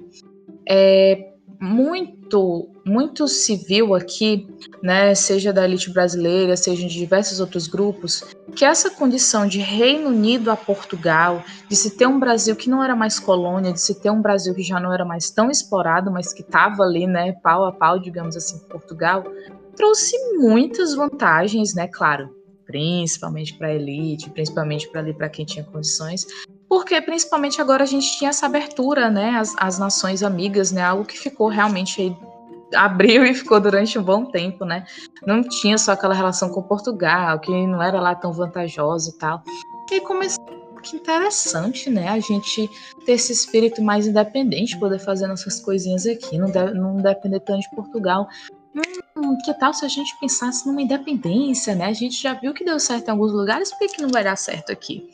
É, 0.70 1.32
muito, 1.60 2.70
muito 2.86 3.28
civil 3.28 3.96
aqui, 3.96 4.48
né, 4.82 5.16
seja 5.16 5.52
da 5.52 5.64
elite 5.64 5.92
brasileira, 5.92 6.56
seja 6.56 6.88
de 6.88 6.94
diversos 6.94 7.40
outros 7.40 7.68
grupos, 7.68 8.24
que 8.56 8.66
essa 8.66 8.92
condição 8.92 9.48
de 9.48 9.60
Reino 9.60 10.10
Unido 10.10 10.52
a 10.52 10.56
Portugal, 10.56 11.44
de 11.68 11.76
se 11.76 11.98
ter 11.98 12.08
um 12.08 12.20
Brasil 12.20 12.56
que 12.56 12.70
não 12.70 12.84
era 12.84 12.96
mais 12.96 13.20
colônia, 13.20 13.74
de 13.74 13.82
se 13.82 14.00
ter 14.02 14.12
um 14.12 14.22
Brasil 14.22 14.54
que 14.54 14.64
já 14.64 14.80
não 14.80 14.94
era 14.94 15.06
mais 15.06 15.32
tão 15.32 15.50
explorado, 15.50 16.12
mas 16.12 16.32
que 16.32 16.42
estava 16.42 16.84
ali, 16.84 17.08
né, 17.08 17.34
pau 17.44 17.66
a 17.66 17.72
pau, 17.72 18.00
digamos 18.00 18.36
assim, 18.36 18.60
Portugal, 18.68 19.24
trouxe 19.82 20.16
muitas 20.38 20.94
vantagens, 20.94 21.74
né, 21.74 21.88
claro, 21.88 22.30
principalmente 22.68 23.56
para 23.56 23.70
a 23.70 23.74
elite, 23.74 24.30
principalmente 24.30 24.88
para 24.88 25.02
ali 25.02 25.12
para 25.12 25.28
quem 25.28 25.44
tinha 25.44 25.66
condições, 25.66 26.28
porque 26.70 27.02
principalmente 27.02 27.60
agora 27.60 27.82
a 27.82 27.88
gente 27.88 28.16
tinha 28.16 28.30
essa 28.30 28.46
abertura, 28.46 29.10
né, 29.10 29.32
as, 29.32 29.56
as 29.58 29.80
nações 29.80 30.22
amigas, 30.22 30.72
né, 30.72 30.84
algo 30.84 31.04
que 31.04 31.18
ficou 31.18 31.48
realmente 31.48 32.00
aí, 32.00 32.16
abriu 32.76 33.26
e 33.26 33.34
ficou 33.34 33.60
durante 33.60 33.98
um 33.98 34.04
bom 34.04 34.24
tempo, 34.26 34.66
né, 34.66 34.86
não 35.26 35.42
tinha 35.42 35.80
só 35.80 35.94
aquela 35.94 36.14
relação 36.14 36.50
com 36.50 36.62
Portugal, 36.62 37.40
que 37.40 37.50
não 37.50 37.82
era 37.82 38.00
lá 38.00 38.14
tão 38.14 38.32
vantajosa 38.32 39.10
e 39.10 39.18
tal, 39.18 39.42
e 39.92 40.00
começou 40.02 40.62
que 40.82 40.96
interessante, 40.96 41.92
né? 41.92 42.10
A 42.10 42.20
gente 42.20 42.68
ter 43.06 43.12
esse 43.12 43.32
espírito 43.32 43.84
mais 43.84 44.08
independente, 44.08 44.80
poder 44.80 44.98
fazer 44.98 45.28
nossas 45.28 45.60
coisinhas 45.60 46.08
aqui, 46.08 46.40
não, 46.40 46.50
de, 46.50 46.74
não 46.74 46.98
depender 46.98 47.40
tanto 47.42 47.62
de 47.62 47.76
Portugal 47.76 48.28
hum, 48.76 49.38
que 49.44 49.54
tal 49.54 49.74
se 49.74 49.86
a 49.86 49.88
gente 49.88 50.18
pensasse 50.20 50.68
numa 50.68 50.82
independência, 50.82 51.76
né? 51.76 51.86
A 51.86 51.94
gente 51.94 52.22
já 52.22 52.34
viu 52.34 52.54
que 52.54 52.64
deu 52.64 52.80
certo 52.80 53.08
em 53.08 53.12
alguns 53.12 53.32
lugares, 53.32 53.72
por 53.72 53.88
que, 53.88 54.02
não 54.02 54.10
vai 54.10 54.24
dar 54.24 54.36
certo 54.36 54.72
aqui? 54.72 55.08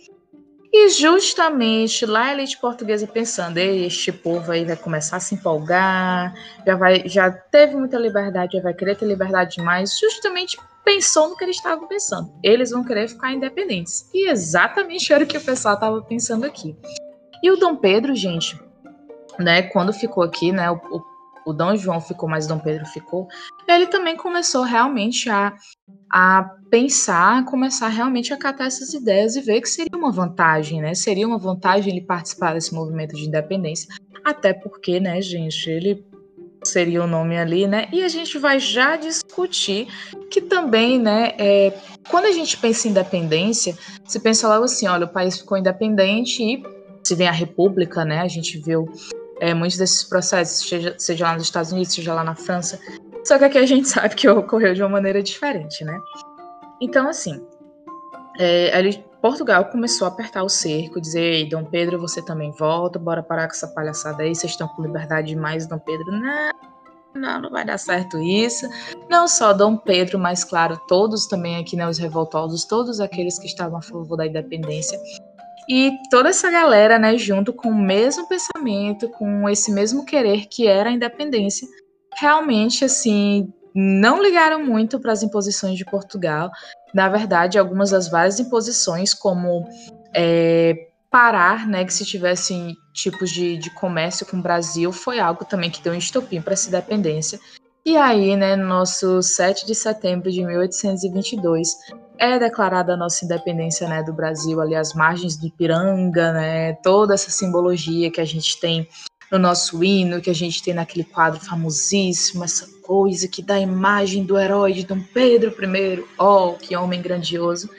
E 0.72 0.90
justamente 0.90 2.06
lá 2.06 2.26
a 2.26 2.34
elite 2.34 2.60
portuguesa 2.60 3.08
pensando, 3.08 3.58
este 3.58 4.12
povo 4.12 4.52
aí 4.52 4.66
vai 4.66 4.76
começar 4.76 5.18
a 5.18 5.20
se 5.20 5.34
empolgar, 5.34 6.34
já, 6.66 6.76
vai, 6.76 7.08
já 7.08 7.32
teve 7.32 7.76
muita 7.76 7.98
liberdade, 7.98 8.58
já 8.58 8.62
vai 8.62 8.74
querer 8.74 8.96
ter 8.96 9.06
liberdade 9.06 9.56
demais, 9.56 9.98
justamente 9.98 10.58
pensou 10.84 11.30
no 11.30 11.36
que 11.36 11.44
eles 11.44 11.58
estavam 11.58 11.88
pensando. 11.88 12.32
Eles 12.44 12.72
vão 12.72 12.84
querer 12.84 13.08
ficar 13.08 13.34
independentes. 13.34 14.10
E 14.14 14.30
exatamente 14.30 15.12
era 15.12 15.24
o 15.24 15.28
que 15.28 15.38
o 15.38 15.44
pessoal 15.44 15.76
estava 15.76 16.02
pensando 16.02 16.46
aqui. 16.46 16.76
E 17.44 17.52
o 17.52 17.58
Dom 17.58 17.76
Pedro, 17.76 18.16
gente, 18.16 18.60
né, 19.40 19.64
quando 19.64 19.94
ficou 19.94 20.24
aqui, 20.24 20.52
né, 20.52 20.70
o, 20.72 20.76
o 20.76 21.17
o 21.48 21.54
Dom 21.54 21.77
João 21.77 22.01
ficou, 22.01 22.27
mas 22.27 22.46
Dom 22.46 22.60
Pedro 22.60 22.86
ficou, 22.86 23.25
ele 23.66 23.88
também 23.88 24.18
começou 24.18 24.63
realmente 24.63 25.30
a, 25.30 25.54
a 26.12 26.44
pensar, 26.70 27.46
começar 27.46 27.88
realmente 27.88 28.34
a 28.34 28.38
catar 28.38 28.66
essas 28.66 28.94
ideias 28.94 29.38
e 29.38 29.42
ver 29.42 29.62
que 29.62 29.70
seria 29.70 29.98
uma 29.98 30.12
vantagem, 30.12 30.82
né? 30.82 30.94
Seria 30.94 31.25
uma 31.25 31.38
vantagem 31.38 31.94
ele 31.94 32.06
participar 32.06 32.54
desse 32.54 32.75
movimento 32.75 33.16
de 33.16 33.25
independência, 33.25 33.96
até 34.25 34.51
porque, 34.51 35.00
né, 35.00 35.22
gente, 35.22 35.70
ele 35.70 36.06
seria 36.66 37.01
o 37.01 37.08
nome 37.08 37.38
ali, 37.38 37.66
né? 37.66 37.88
E 37.94 38.04
a 38.04 38.10
gente 38.10 38.38
vai 38.38 38.60
já 38.60 38.98
discutir 38.98 39.88
que 40.30 40.42
também, 40.42 41.00
né, 41.00 41.34
é, 41.38 41.74
quando 42.10 42.25
a 42.25 42.32
gente 42.34 42.58
pensa 42.58 42.89
em 42.89 42.92
independência, 42.92 43.74
se 44.06 44.20
pensa 44.20 44.50
logo 44.50 44.66
assim, 44.66 44.86
olha, 44.86 45.06
o 45.06 45.10
país 45.10 45.38
ficou 45.38 45.58
independente 45.58 46.44
e 46.44 46.62
se 47.06 47.16
vem 47.16 47.30
a 47.30 47.32
república, 47.32 48.04
né? 48.04 48.20
A 48.20 48.27
gente 48.27 48.58
viu 48.58 48.92
é, 49.39 49.53
muitos 49.53 49.77
desses 49.77 50.03
processos, 50.03 50.67
seja, 50.67 50.96
seja 50.98 51.25
lá 51.25 51.34
nos 51.34 51.44
Estados 51.44 51.72
Unidos, 51.72 51.94
seja 51.94 52.13
lá 52.13 52.24
na 52.24 52.36
França. 52.36 52.79
Só 53.24 53.38
que 53.38 53.46
aqui 53.46 53.58
a 53.58 53.65
gente 53.65 53.88
sabe 53.89 54.15
que 54.15 54.27
ocorreu 54.29 54.74
de 54.74 54.82
uma 54.82 54.89
maneira 54.89 55.22
diferente, 55.22 55.84
né? 55.84 56.00
Então, 56.82 57.10
assim, 57.10 57.46
é, 58.39 58.72
Portugal 59.22 59.65
começou 59.65 60.06
a 60.06 60.10
apertar 60.10 60.44
o 60.44 60.50
cerco, 60.50 61.01
dizer: 61.01 61.22
Ei, 61.22 61.50
Dom 61.50 61.65
Pedro, 61.65 62.00
você 62.00 62.22
também 62.24 62.51
volta, 62.51 63.00
bora 63.00 63.24
parar 63.24 63.48
com 63.48 63.53
essa 63.53 63.67
palhaçada 63.67 64.24
aí, 64.24 64.36
vocês 64.36 64.51
estão 64.51 64.67
com 64.67 64.84
liberdade 64.84 65.27
demais, 65.27 65.67
Dom 65.67 65.79
Pedro. 65.79 66.12
Não, 66.12 66.51
não, 67.15 67.41
não 67.41 67.50
vai 67.50 67.65
dar 67.65 67.77
certo 67.77 68.20
isso. 68.20 68.67
Não 69.10 69.27
só 69.27 69.53
Dom 69.53 69.75
Pedro, 69.75 70.20
mas, 70.20 70.44
claro, 70.44 70.79
todos 70.88 71.25
também 71.25 71.58
aqui, 71.58 71.75
né, 71.75 71.88
os 71.88 71.98
revoltosos, 71.98 72.63
todos 72.65 73.00
aqueles 73.00 73.39
que 73.39 73.48
estavam 73.48 73.79
a 73.79 73.82
favor 73.82 74.15
da 74.15 74.27
independência, 74.27 75.00
e 75.70 75.92
toda 76.10 76.30
essa 76.30 76.50
galera, 76.50 76.98
né, 76.98 77.18
junto 77.18 77.52
com 77.52 77.70
o 77.70 77.76
mesmo 77.76 78.28
pensamento, 78.28 79.10
com 79.10 79.50
esse 79.50 79.72
mesmo 79.72 80.06
querer 80.06 80.48
que 80.48 80.66
era 80.68 80.90
a 80.90 80.94
independência, 80.94 81.68
realmente, 82.20 82.86
assim, 82.86 83.52
não 83.76 84.22
ligaram 84.22 84.64
muito 84.66 85.00
para 85.00 85.12
as 85.12 85.22
imposições 85.24 85.78
de 85.78 85.86
Portugal. 85.86 86.50
Na 86.94 87.10
verdade, 87.10 87.60
algumas 87.60 87.92
das 87.92 88.10
várias 88.10 88.40
imposições, 88.40 89.14
como 89.14 89.68
é, 90.16 90.88
parar, 91.12 91.68
né, 91.68 91.84
que 91.86 91.94
se 91.94 92.06
tivessem 92.06 92.76
tipos 92.94 93.30
de, 93.30 93.58
de 93.58 93.70
comércio 93.70 94.26
com 94.26 94.38
o 94.38 94.42
Brasil, 94.42 94.92
foi 94.92 95.20
algo 95.20 95.46
também 95.46 95.70
que 95.70 95.82
deu 95.82 95.94
um 95.94 95.98
estopim 95.98 96.42
para 96.42 96.54
essa 96.54 96.70
independência. 96.70 97.40
E 97.88 97.96
aí, 97.96 98.36
né, 98.36 98.53
no 98.58 98.67
nosso 98.67 99.22
7 99.22 99.65
de 99.65 99.74
setembro 99.74 100.29
de 100.29 100.44
1822, 100.44 101.70
é 102.17 102.38
declarada 102.38 102.94
a 102.94 102.98
nossa 102.98 103.24
independência 103.24 103.88
né, 103.88 104.03
do 104.03 104.12
Brasil, 104.12 104.60
ali 104.60 104.75
às 104.75 104.94
margens 104.94 105.38
do 105.38 105.48
Ipiranga, 105.48 106.34
né, 106.34 106.74
toda 106.84 107.13
essa 107.13 107.32
simbologia 107.32 108.12
que 108.12 108.20
a 108.20 108.25
gente 108.25 108.60
tem 108.60 108.86
no 109.32 109.39
nosso 109.39 109.82
hino, 109.82 110.20
que 110.20 110.29
a 110.29 110.36
gente 110.36 110.62
tem 110.62 110.74
naquele 110.74 111.06
quadro 111.06 111.39
famosíssimo, 111.39 112.44
essa 112.44 112.67
coisa 112.82 113.25
que 113.25 113.41
dá 113.41 113.53
a 113.53 113.62
imagem 113.62 114.25
do 114.25 114.38
herói 114.38 114.74
de 114.74 114.86
Dom 114.86 115.00
Pedro 115.13 115.56
I, 115.63 116.03
oh, 116.20 116.56
que 116.56 116.75
homem 116.75 117.01
grandioso. 117.01 117.70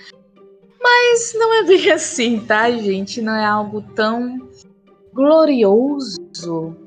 Mas 0.80 1.34
não 1.34 1.52
é 1.52 1.64
bem 1.64 1.92
assim, 1.92 2.40
tá, 2.40 2.70
gente? 2.70 3.20
Não 3.20 3.34
é 3.34 3.44
algo 3.44 3.82
tão 3.94 4.48
glorioso, 5.12 6.16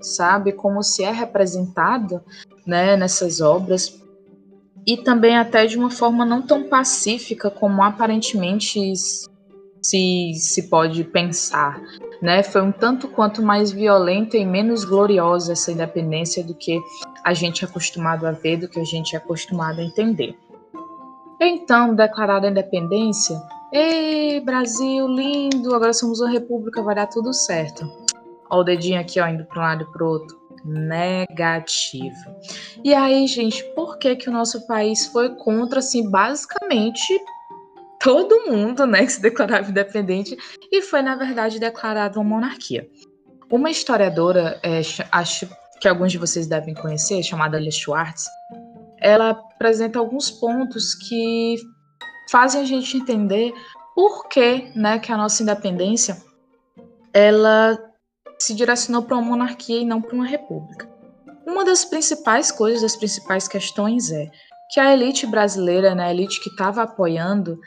sabe, 0.01 0.53
como 0.53 0.81
se 0.81 1.03
é 1.03 1.11
representado, 1.11 2.19
né, 2.65 2.95
nessas 2.95 3.41
obras 3.41 4.01
e 4.85 4.97
também 4.97 5.37
até 5.37 5.65
de 5.65 5.77
uma 5.77 5.91
forma 5.91 6.25
não 6.25 6.41
tão 6.41 6.63
pacífica 6.63 7.49
como 7.49 7.83
aparentemente 7.83 8.93
se, 9.81 10.33
se 10.33 10.69
pode 10.69 11.03
pensar. 11.03 11.81
Né? 12.21 12.43
Foi 12.43 12.61
um 12.61 12.71
tanto 12.71 13.07
quanto 13.07 13.41
mais 13.41 13.71
violenta 13.71 14.37
e 14.37 14.45
menos 14.45 14.83
gloriosa 14.83 15.53
essa 15.53 15.71
independência 15.71 16.43
do 16.43 16.55
que 16.55 16.79
a 17.23 17.33
gente 17.33 17.63
é 17.63 17.67
acostumado 17.67 18.25
a 18.25 18.31
ver, 18.31 18.57
do 18.57 18.67
que 18.67 18.79
a 18.79 18.83
gente 18.83 19.15
é 19.15 19.17
acostumado 19.17 19.79
a 19.79 19.83
entender. 19.83 20.35
Então, 21.39 21.95
declarada 21.95 22.47
a 22.47 22.51
independência, 22.51 23.41
ei, 23.73 24.39
Brasil, 24.41 25.07
lindo, 25.07 25.73
agora 25.73 25.93
somos 25.93 26.19
uma 26.19 26.29
república, 26.29 26.83
vai 26.83 26.93
dar 26.93 27.07
tudo 27.07 27.33
certo. 27.33 27.91
Ó, 28.49 28.59
o 28.59 28.63
dedinho 28.63 28.99
aqui, 28.99 29.19
ó, 29.19 29.27
indo 29.27 29.45
para 29.45 29.59
um 29.59 29.63
lado 29.63 29.83
e 29.83 29.91
para 29.91 30.03
o 30.03 30.07
outro 30.07 30.40
negativo. 30.63 32.15
E 32.83 32.93
aí, 32.93 33.25
gente, 33.27 33.63
por 33.75 33.97
que 33.97 34.15
que 34.15 34.29
o 34.29 34.31
nosso 34.31 34.65
país 34.67 35.05
foi 35.07 35.35
contra, 35.35 35.79
assim, 35.79 36.09
basicamente 36.09 37.19
todo 37.99 38.45
mundo, 38.47 38.85
né, 38.85 39.05
que 39.05 39.13
se 39.13 39.21
declarava 39.21 39.69
independente 39.69 40.37
e 40.71 40.81
foi, 40.81 41.01
na 41.01 41.15
verdade, 41.15 41.59
declarada 41.59 42.19
uma 42.19 42.29
monarquia. 42.29 42.89
Uma 43.49 43.69
historiadora, 43.69 44.59
é, 44.63 44.81
acho 45.11 45.47
que 45.79 45.87
alguns 45.87 46.11
de 46.11 46.17
vocês 46.17 46.47
devem 46.47 46.73
conhecer, 46.73 47.21
chamada 47.23 47.59
Lia 47.59 47.71
Schwartz, 47.71 48.25
ela 48.99 49.31
apresenta 49.31 49.99
alguns 49.99 50.29
pontos 50.29 50.93
que 50.93 51.55
fazem 52.29 52.61
a 52.61 52.65
gente 52.65 52.97
entender 52.97 53.51
por 53.95 54.29
que, 54.29 54.71
né, 54.75 54.99
que 54.99 55.11
a 55.11 55.17
nossa 55.17 55.43
independência 55.43 56.17
ela 57.13 57.77
se 58.41 58.53
direcionou 58.53 59.03
para 59.03 59.17
uma 59.17 59.25
monarquia 59.25 59.79
e 59.79 59.85
não 59.85 60.01
para 60.01 60.15
uma 60.15 60.25
república. 60.25 60.89
Uma 61.45 61.63
das 61.63 61.85
principais 61.85 62.51
coisas, 62.51 62.81
das 62.81 62.95
principais 62.95 63.47
questões 63.47 64.11
é 64.11 64.29
que 64.71 64.79
a 64.79 64.93
elite 64.93 65.27
brasileira, 65.27 65.93
né, 65.93 66.05
a 66.05 66.11
elite 66.11 66.41
que 66.41 66.49
estava 66.49 66.81
apoiando, 66.83 67.59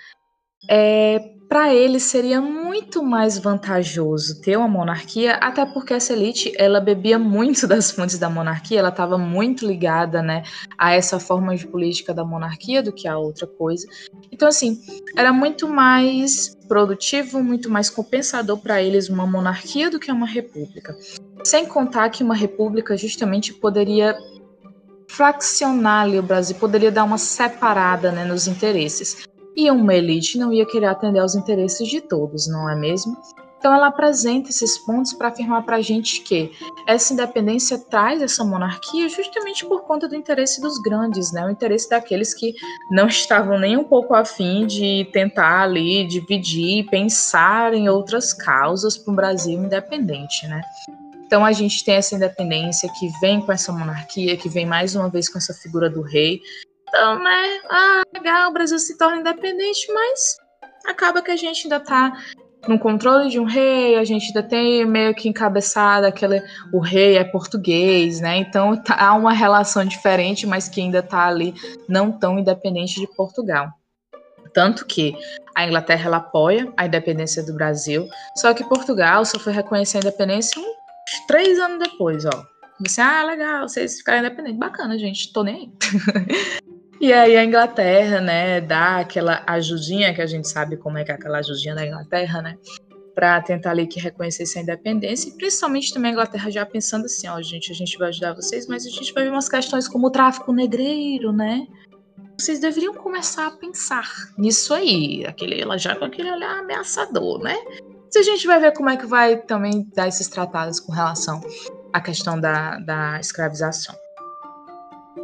é, 0.68 1.33
para 1.48 1.72
ele 1.72 2.00
seria 2.00 2.40
muito 2.40 3.02
mais 3.02 3.38
vantajoso 3.38 4.40
ter 4.40 4.56
uma 4.56 4.68
monarquia, 4.68 5.34
até 5.34 5.64
porque 5.64 5.94
essa 5.94 6.12
elite 6.12 6.52
ela 6.56 6.80
bebia 6.80 7.18
muito 7.18 7.66
das 7.68 7.90
fontes 7.90 8.18
da 8.18 8.28
monarquia, 8.30 8.78
ela 8.78 8.88
estava 8.88 9.18
muito 9.18 9.66
ligada, 9.66 10.22
né, 10.22 10.42
a 10.78 10.92
essa 10.92 11.20
forma 11.20 11.54
de 11.56 11.66
política 11.66 12.12
da 12.12 12.24
monarquia 12.24 12.82
do 12.82 12.92
que 12.92 13.06
a 13.06 13.18
outra 13.18 13.46
coisa. 13.46 13.86
Então 14.32 14.48
assim, 14.48 14.80
era 15.16 15.32
muito 15.32 15.68
mais 15.68 16.56
produtivo, 16.66 17.42
muito 17.42 17.70
mais 17.70 17.90
compensador 17.90 18.58
para 18.58 18.82
eles 18.82 19.08
uma 19.08 19.26
monarquia 19.26 19.90
do 19.90 20.00
que 20.00 20.10
uma 20.10 20.26
república. 20.26 20.96
Sem 21.44 21.66
contar 21.66 22.08
que 22.08 22.24
uma 22.24 22.34
república 22.34 22.96
justamente 22.96 23.52
poderia 23.52 24.16
fraccionar 25.08 26.04
ali 26.04 26.18
o 26.18 26.22
Brasil, 26.22 26.56
poderia 26.56 26.90
dar 26.90 27.04
uma 27.04 27.18
separada 27.18 28.10
né, 28.10 28.24
nos 28.24 28.46
interesses. 28.46 29.24
E 29.56 29.70
uma 29.70 29.94
elite 29.94 30.36
não 30.36 30.52
ia 30.52 30.66
querer 30.66 30.86
atender 30.86 31.20
aos 31.20 31.34
interesses 31.34 31.88
de 31.88 32.00
todos, 32.00 32.48
não 32.48 32.68
é 32.68 32.74
mesmo? 32.74 33.16
Então 33.64 33.72
ela 33.72 33.86
apresenta 33.86 34.50
esses 34.50 34.76
pontos 34.76 35.14
para 35.14 35.28
afirmar 35.28 35.64
para 35.64 35.76
a 35.76 35.80
gente 35.80 36.20
que 36.20 36.52
essa 36.86 37.14
independência 37.14 37.78
traz 37.78 38.20
essa 38.20 38.44
monarquia 38.44 39.08
justamente 39.08 39.64
por 39.64 39.84
conta 39.84 40.06
do 40.06 40.14
interesse 40.14 40.60
dos 40.60 40.78
grandes, 40.78 41.32
né? 41.32 41.46
O 41.46 41.50
interesse 41.50 41.88
daqueles 41.88 42.34
que 42.34 42.52
não 42.90 43.06
estavam 43.06 43.58
nem 43.58 43.74
um 43.78 43.84
pouco 43.84 44.12
afim 44.12 44.66
de 44.66 45.08
tentar 45.14 45.62
ali 45.62 46.06
dividir, 46.06 46.84
pensar 46.90 47.72
em 47.72 47.88
outras 47.88 48.34
causas 48.34 48.98
para 48.98 49.12
o 49.12 49.16
Brasil 49.16 49.58
independente, 49.58 50.46
né? 50.46 50.60
Então 51.24 51.42
a 51.42 51.52
gente 51.52 51.82
tem 51.84 51.94
essa 51.94 52.14
independência 52.14 52.86
que 52.98 53.08
vem 53.18 53.40
com 53.40 53.50
essa 53.50 53.72
monarquia, 53.72 54.36
que 54.36 54.48
vem 54.48 54.66
mais 54.66 54.94
uma 54.94 55.08
vez 55.08 55.26
com 55.26 55.38
essa 55.38 55.54
figura 55.54 55.88
do 55.88 56.02
rei, 56.02 56.42
então, 56.94 57.18
né? 57.18 57.60
Ah, 57.68 58.02
legal, 58.14 58.50
o 58.50 58.52
Brasil 58.52 58.78
se 58.78 58.96
torna 58.96 59.18
independente, 59.18 59.92
mas 59.92 60.36
acaba 60.86 61.20
que 61.20 61.32
a 61.32 61.36
gente 61.36 61.64
ainda 61.64 61.80
tá 61.80 62.16
no 62.68 62.78
controle 62.78 63.28
de 63.28 63.40
um 63.40 63.44
rei, 63.44 63.96
a 63.96 64.04
gente 64.04 64.26
ainda 64.28 64.44
tem 64.44 64.86
meio 64.86 65.12
que 65.12 65.28
encabeçada 65.28 66.06
aquele 66.06 66.40
o 66.72 66.78
rei 66.78 67.18
é 67.18 67.24
português, 67.24 68.20
né? 68.20 68.36
Então 68.36 68.76
tá, 68.76 68.96
há 68.96 69.12
uma 69.14 69.32
relação 69.32 69.84
diferente, 69.84 70.46
mas 70.46 70.68
que 70.68 70.80
ainda 70.80 71.02
tá 71.02 71.26
ali 71.26 71.52
não 71.88 72.12
tão 72.12 72.38
independente 72.38 73.00
de 73.00 73.08
Portugal. 73.08 73.68
Tanto 74.52 74.86
que 74.86 75.16
a 75.52 75.66
Inglaterra 75.66 76.06
ela 76.06 76.16
apoia 76.18 76.72
a 76.76 76.86
independência 76.86 77.42
do 77.42 77.54
Brasil, 77.54 78.08
só 78.36 78.54
que 78.54 78.62
Portugal 78.62 79.24
só 79.24 79.36
foi 79.36 79.52
reconhecer 79.52 79.96
a 79.96 80.00
independência 80.00 80.62
uns 80.62 81.26
três 81.26 81.58
anos 81.58 81.80
depois, 81.80 82.24
ó. 82.24 82.54
Ah, 82.98 83.24
legal, 83.24 83.68
vocês 83.68 83.98
ficaram 83.98 84.20
independentes. 84.20 84.58
Bacana, 84.58 84.96
gente, 84.96 85.32
tô 85.32 85.42
nem 85.42 85.54
aí. 85.54 85.72
E 87.00 87.12
aí 87.12 87.36
a 87.36 87.44
Inglaterra, 87.44 88.20
né, 88.20 88.60
dá 88.60 89.00
aquela 89.00 89.42
ajudinha, 89.46 90.14
que 90.14 90.22
a 90.22 90.26
gente 90.26 90.48
sabe 90.48 90.76
como 90.76 90.96
é 90.96 91.04
que 91.04 91.10
é 91.10 91.14
aquela 91.14 91.38
ajudinha 91.38 91.74
da 91.74 91.86
Inglaterra, 91.86 92.40
né, 92.40 92.56
para 93.14 93.40
tentar 93.42 93.70
ali 93.70 93.86
que 93.86 94.00
reconhecesse 94.00 94.58
a 94.58 94.62
independência, 94.62 95.28
e 95.28 95.32
principalmente 95.36 95.92
também 95.92 96.10
a 96.10 96.12
Inglaterra 96.12 96.50
já 96.50 96.64
pensando 96.64 97.04
assim, 97.04 97.28
ó, 97.28 97.40
gente, 97.42 97.70
a 97.70 97.74
gente 97.74 97.98
vai 97.98 98.08
ajudar 98.08 98.34
vocês, 98.34 98.66
mas 98.66 98.86
a 98.86 98.90
gente 98.90 99.12
vai 99.12 99.24
ver 99.24 99.30
umas 99.30 99.48
questões 99.48 99.88
como 99.88 100.06
o 100.06 100.10
tráfico 100.10 100.52
negreiro, 100.52 101.32
né, 101.32 101.66
vocês 102.38 102.58
deveriam 102.60 102.94
começar 102.94 103.48
a 103.48 103.50
pensar 103.50 104.08
nisso 104.38 104.72
aí, 104.72 105.24
aquele, 105.26 105.60
ela 105.60 105.76
já 105.76 105.94
com 105.94 106.04
aquele 106.04 106.30
olhar 106.30 106.58
ameaçador, 106.58 107.40
né, 107.40 107.56
se 108.10 108.18
a 108.18 108.22
gente 108.22 108.46
vai 108.46 108.60
ver 108.60 108.72
como 108.72 108.88
é 108.88 108.96
que 108.96 109.06
vai 109.06 109.36
também 109.36 109.88
dar 109.94 110.06
esses 110.06 110.28
tratados 110.28 110.78
com 110.78 110.92
relação 110.92 111.40
à 111.92 112.00
questão 112.00 112.40
da, 112.40 112.78
da 112.78 113.18
escravização. 113.18 114.03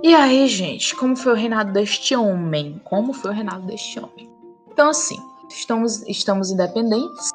E 0.02 0.14
aí, 0.14 0.46
gente, 0.46 0.94
como 0.94 1.16
foi 1.16 1.32
o 1.32 1.36
reinado 1.36 1.72
deste 1.72 2.14
homem? 2.14 2.80
Como 2.84 3.12
foi 3.12 3.32
o 3.32 3.34
reinado 3.34 3.66
deste 3.66 3.98
homem? 3.98 4.30
Então, 4.72 4.90
assim, 4.90 5.16
estamos, 5.50 6.02
estamos 6.08 6.50
independentes. 6.50 7.30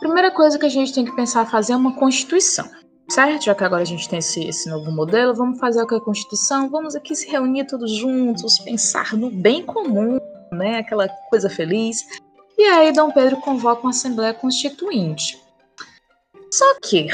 Primeira 0.00 0.30
coisa 0.30 0.58
que 0.58 0.66
a 0.66 0.70
gente 0.70 0.94
tem 0.94 1.04
que 1.04 1.14
pensar 1.16 1.44
fazer 1.50 1.72
é 1.72 1.76
uma 1.76 1.94
constituição, 1.94 2.70
certo? 3.10 3.44
Já 3.44 3.54
que 3.54 3.64
agora 3.64 3.82
a 3.82 3.86
gente 3.86 4.08
tem 4.08 4.20
esse, 4.20 4.44
esse 4.44 4.70
novo 4.70 4.90
modelo, 4.92 5.34
vamos 5.34 5.58
fazer 5.58 5.82
o 5.82 5.86
que 5.86 5.94
é 5.94 5.98
a 5.98 6.00
constituição? 6.00 6.70
Vamos 6.70 6.94
aqui 6.94 7.14
se 7.14 7.28
reunir 7.28 7.66
todos 7.66 7.90
juntos, 7.90 8.58
pensar 8.60 9.14
no 9.14 9.30
bem 9.30 9.62
comum, 9.62 10.18
né? 10.52 10.78
Aquela 10.78 11.08
coisa 11.28 11.50
feliz. 11.50 12.06
E 12.56 12.62
aí, 12.62 12.92
Dom 12.92 13.10
Pedro 13.10 13.38
convoca 13.38 13.82
uma 13.82 13.90
Assembleia 13.90 14.32
Constituinte. 14.32 15.42
Só 16.50 16.78
que, 16.80 17.08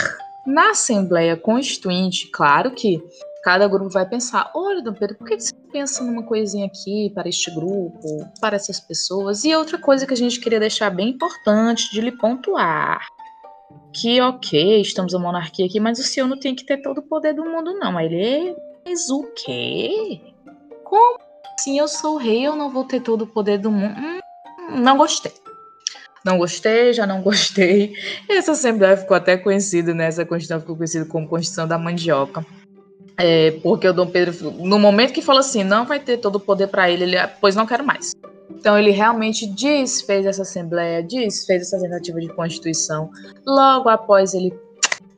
na 0.47 0.71
Assembleia 0.71 1.37
Constituinte, 1.37 2.29
claro 2.31 2.73
que 2.73 3.03
cada 3.43 3.67
grupo 3.67 3.91
vai 3.91 4.09
pensar: 4.09 4.51
olha, 4.55 4.83
Dom 4.83 4.95
Pedro, 4.95 5.17
por 5.17 5.27
que 5.27 5.39
você 5.39 5.53
pensa 5.73 6.03
numa 6.03 6.23
coisinha 6.23 6.67
aqui 6.67 7.11
para 7.15 7.29
este 7.29 7.53
grupo, 7.55 8.01
para 8.41 8.57
essas 8.57 8.81
pessoas? 8.81 9.45
E 9.45 9.55
outra 9.55 9.79
coisa 9.79 10.07
que 10.07 10.15
a 10.15 10.17
gente 10.17 10.41
queria 10.41 10.61
deixar 10.61 10.91
bem 10.91 11.11
importante 11.11 11.91
de 11.93 12.01
lhe 12.01 12.13
pontuar. 12.13 13.07
Que, 13.93 14.21
ok, 14.21 14.81
estamos 14.81 15.15
a 15.15 15.19
monarquia 15.19 15.67
aqui, 15.67 15.79
mas 15.79 15.99
o 15.99 16.03
senhor 16.03 16.27
não 16.27 16.39
tem 16.39 16.55
que 16.55 16.65
ter 16.65 16.79
todo 16.79 16.99
o 16.99 17.03
poder 17.03 17.35
do 17.35 17.45
mundo, 17.45 17.75
não. 17.75 18.01
Ele, 18.01 18.57
mas 18.87 19.11
o 19.11 19.25
quê? 19.35 20.21
Como 20.85 21.19
assim 21.55 21.79
eu 21.79 21.89
sou 21.89 22.17
rei, 22.17 22.47
eu 22.47 22.57
não 22.57 22.71
vou 22.71 22.85
ter 22.85 23.01
todo 23.01 23.23
o 23.23 23.27
poder 23.27 23.59
do 23.59 23.71
mundo? 23.71 23.95
Hum, 23.99 24.81
não 24.81 24.97
gostei. 24.97 25.33
Não 26.25 26.39
gostei, 26.39 26.93
já 26.93 27.07
não 27.07 27.21
gostei. 27.23 27.95
Essa 28.29 28.53
Assembleia 28.53 28.97
ficou 28.97 29.17
até 29.17 29.37
conhecida, 29.37 29.93
né? 29.93 30.07
Essa 30.07 30.25
Constituição 30.25 30.61
ficou 30.61 30.77
conhecida 30.77 31.05
como 31.05 31.29
Constituição 31.29 31.67
da 31.67 31.77
Mandioca. 31.77 32.45
É, 33.17 33.53
porque 33.63 33.87
o 33.87 33.93
Dom 33.93 34.07
Pedro, 34.07 34.51
no 34.53 34.79
momento 34.79 35.13
que 35.13 35.23
falou 35.23 35.41
assim, 35.41 35.63
não 35.63 35.85
vai 35.85 36.01
ter 36.01 36.19
todo 36.19 36.37
o 36.37 36.41
poder 36.41 36.69
para 36.69 36.91
ele, 36.91 37.05
ele, 37.05 37.17
pois 37.41 37.55
não 37.55 37.67
quero 37.67 37.85
mais. 37.85 38.15
Então 38.51 38.79
ele 38.79 38.91
realmente 38.91 39.47
desfez 39.47 40.27
essa 40.27 40.43
assembleia, 40.43 41.03
desfez 41.03 41.63
essa 41.63 41.81
tentativa 41.81 42.21
de 42.21 42.29
constituição. 42.29 43.11
Logo 43.47 43.89
após 43.89 44.35
ele, 44.35 44.53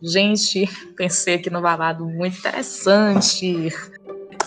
gente, 0.02 0.68
pensei 0.96 1.34
aqui 1.34 1.50
no 1.50 1.60
babado 1.60 2.04
muito 2.06 2.38
interessante. 2.38 3.72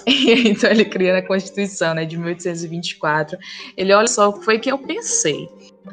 Então 0.09 0.69
ele 0.69 0.85
cria 0.85 1.17
a 1.17 1.21
Constituição, 1.21 1.93
né, 1.93 2.05
de 2.05 2.15
1824. 2.15 3.37
Ele 3.75 3.91
olha 3.91 4.07
só 4.07 4.29
o 4.29 4.39
que 4.39 4.45
foi 4.45 4.57
que 4.57 4.71
eu 4.71 4.77
pensei 4.77 5.49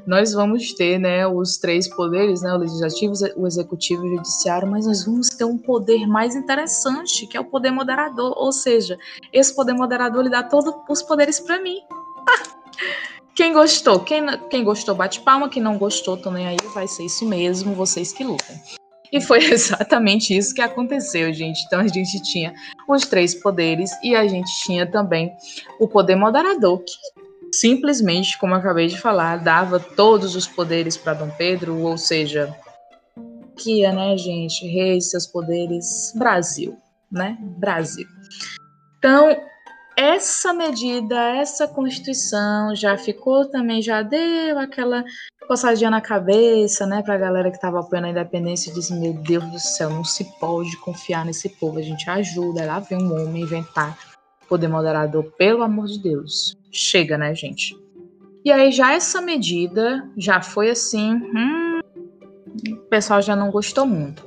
nós 0.06 0.32
vamos 0.32 0.72
ter 0.72 0.98
né, 0.98 1.26
os 1.26 1.56
três 1.56 1.88
poderes, 1.88 2.42
né, 2.42 2.52
o 2.52 2.58
legislativo, 2.58 3.14
o 3.36 3.46
executivo 3.46 4.04
e 4.04 4.12
o 4.12 4.16
judiciário, 4.16 4.70
mas 4.70 4.86
nós 4.86 5.04
vamos 5.04 5.28
ter 5.28 5.44
um 5.44 5.58
poder 5.58 6.06
mais 6.06 6.34
interessante, 6.34 7.26
que 7.26 7.36
é 7.36 7.40
o 7.40 7.44
poder 7.44 7.70
moderador. 7.70 8.34
Ou 8.36 8.52
seja, 8.52 8.98
esse 9.32 9.54
poder 9.54 9.74
moderador 9.74 10.20
ele 10.20 10.30
dá 10.30 10.42
todos 10.42 10.74
os 10.88 11.02
poderes 11.02 11.40
para 11.40 11.60
mim. 11.60 11.78
quem 13.34 13.52
gostou? 13.52 14.00
Quem, 14.00 14.24
quem 14.48 14.64
gostou, 14.64 14.94
bate 14.94 15.20
palma. 15.20 15.48
Quem 15.48 15.62
não 15.62 15.78
gostou, 15.78 16.16
também 16.16 16.46
aí. 16.46 16.56
Vai 16.74 16.86
ser 16.86 17.04
isso 17.04 17.26
mesmo, 17.26 17.74
vocês 17.74 18.12
que 18.12 18.24
lutam. 18.24 18.56
E 19.12 19.20
foi 19.20 19.38
exatamente 19.46 20.36
isso 20.36 20.54
que 20.54 20.60
aconteceu, 20.60 21.32
gente. 21.32 21.64
Então 21.66 21.80
a 21.80 21.86
gente 21.86 22.20
tinha 22.22 22.52
os 22.88 23.06
três 23.06 23.34
poderes 23.34 23.90
e 24.02 24.14
a 24.14 24.26
gente 24.26 24.50
tinha 24.64 24.84
também 24.90 25.32
o 25.78 25.86
poder 25.86 26.16
moderador, 26.16 26.82
que 26.82 27.23
simplesmente, 27.60 28.38
como 28.38 28.54
acabei 28.54 28.86
de 28.86 29.00
falar, 29.00 29.36
dava 29.36 29.78
todos 29.78 30.34
os 30.36 30.46
poderes 30.46 30.96
para 30.96 31.14
Dom 31.14 31.30
Pedro, 31.30 31.78
ou 31.80 31.96
seja, 31.96 32.54
que 33.56 33.84
é, 33.84 33.92
né, 33.92 34.16
gente, 34.16 34.66
reis, 34.66 35.10
seus 35.10 35.26
poderes, 35.26 36.12
Brasil, 36.16 36.76
né? 37.10 37.38
Brasil. 37.58 38.06
Então, 38.98 39.36
essa 39.96 40.52
medida, 40.52 41.36
essa 41.36 41.68
constituição 41.68 42.74
já 42.74 42.96
ficou 42.96 43.44
também, 43.46 43.80
já 43.80 44.02
deu 44.02 44.58
aquela 44.58 45.04
coçadinha 45.46 45.90
na 45.90 46.00
cabeça, 46.00 46.86
né, 46.86 47.02
pra 47.02 47.18
galera 47.18 47.50
que 47.50 47.60
tava 47.60 47.80
apoiando 47.80 48.08
a 48.08 48.10
independência 48.10 48.70
e 48.70 48.74
disse, 48.74 48.94
meu 48.94 49.12
Deus 49.12 49.44
do 49.52 49.58
céu, 49.60 49.90
não 49.90 50.02
se 50.02 50.24
pode 50.40 50.76
confiar 50.78 51.24
nesse 51.24 51.48
povo, 51.48 51.78
a 51.78 51.82
gente 51.82 52.08
ajuda, 52.08 52.64
lá 52.64 52.80
vem 52.80 53.02
um 53.02 53.12
homem 53.12 53.42
inventar 53.42 53.96
poder 54.48 54.68
moderador, 54.68 55.24
pelo 55.36 55.62
amor 55.62 55.86
de 55.86 55.98
Deus 55.98 56.56
chega, 56.74 57.16
né, 57.16 57.34
gente? 57.34 57.76
E 58.44 58.52
aí 58.52 58.70
já 58.70 58.92
essa 58.92 59.22
medida 59.22 60.10
já 60.16 60.42
foi 60.42 60.68
assim, 60.68 61.14
hum, 61.14 61.80
o 62.70 62.76
pessoal 62.90 63.22
já 63.22 63.34
não 63.34 63.50
gostou 63.50 63.86
muito. 63.86 64.22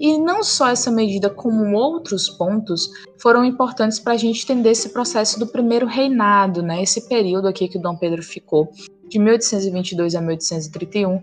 E 0.00 0.18
não 0.18 0.42
só 0.42 0.68
essa 0.68 0.90
medida, 0.90 1.28
como 1.28 1.76
outros 1.76 2.28
pontos 2.28 2.90
foram 3.18 3.44
importantes 3.44 4.00
para 4.00 4.14
a 4.14 4.16
gente 4.16 4.42
entender 4.42 4.70
esse 4.70 4.88
processo 4.88 5.38
do 5.38 5.46
primeiro 5.46 5.86
reinado, 5.86 6.62
né? 6.62 6.82
Esse 6.82 7.08
período 7.08 7.46
aqui 7.46 7.68
que 7.68 7.78
o 7.78 7.80
Dom 7.80 7.96
Pedro 7.96 8.22
ficou, 8.22 8.70
de 9.08 9.18
1822 9.18 10.14
a 10.14 10.20
1831, 10.20 11.20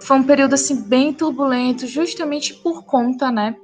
foi 0.00 0.18
um 0.18 0.24
período 0.24 0.54
assim 0.54 0.82
bem 0.82 1.12
turbulento, 1.12 1.86
justamente 1.86 2.54
por 2.54 2.84
conta, 2.84 3.30
né, 3.30 3.56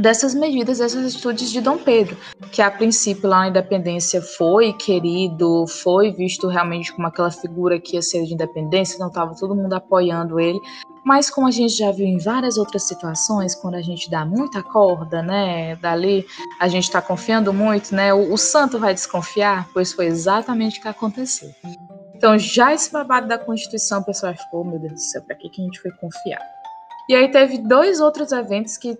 dessas 0.00 0.34
medidas, 0.34 0.78
dessas 0.78 1.04
atitudes 1.04 1.50
de 1.50 1.60
Dom 1.60 1.78
Pedro, 1.78 2.16
que 2.52 2.62
a 2.62 2.70
princípio 2.70 3.28
lá 3.28 3.40
na 3.40 3.48
independência 3.48 4.22
foi 4.22 4.72
querido, 4.72 5.66
foi 5.66 6.12
visto 6.12 6.48
realmente 6.48 6.92
como 6.92 7.06
aquela 7.06 7.30
figura 7.30 7.80
que 7.80 7.96
ia 7.96 8.02
ser 8.02 8.24
de 8.24 8.34
independência, 8.34 8.94
então 8.94 9.08
estava 9.08 9.34
todo 9.34 9.54
mundo 9.54 9.72
apoiando 9.72 10.38
ele, 10.38 10.58
mas 11.04 11.30
como 11.30 11.46
a 11.46 11.50
gente 11.50 11.74
já 11.74 11.90
viu 11.90 12.06
em 12.06 12.18
várias 12.18 12.58
outras 12.58 12.82
situações, 12.82 13.54
quando 13.54 13.74
a 13.74 13.82
gente 13.82 14.10
dá 14.10 14.24
muita 14.24 14.62
corda, 14.62 15.22
né, 15.22 15.76
dali, 15.76 16.26
a 16.60 16.68
gente 16.68 16.84
está 16.84 17.00
confiando 17.00 17.52
muito, 17.52 17.94
né, 17.94 18.12
o, 18.12 18.32
o 18.32 18.36
santo 18.36 18.78
vai 18.78 18.92
desconfiar, 18.94 19.68
pois 19.72 19.92
foi 19.92 20.06
exatamente 20.06 20.78
o 20.78 20.82
que 20.82 20.88
aconteceu. 20.88 21.50
Então, 22.14 22.36
já 22.36 22.74
esse 22.74 22.92
babado 22.92 23.28
da 23.28 23.38
Constituição, 23.38 24.00
o 24.00 24.04
pessoal 24.04 24.34
ficou, 24.34 24.62
oh, 24.62 24.64
meu 24.64 24.78
Deus 24.80 24.94
do 24.94 25.00
céu, 25.00 25.22
para 25.22 25.36
que, 25.36 25.48
que 25.48 25.62
a 25.62 25.64
gente 25.64 25.80
foi 25.80 25.92
confiar? 25.92 26.40
E 27.08 27.14
aí 27.14 27.30
teve 27.30 27.58
dois 27.58 28.00
outros 28.00 28.32
eventos 28.32 28.76
que 28.76 28.98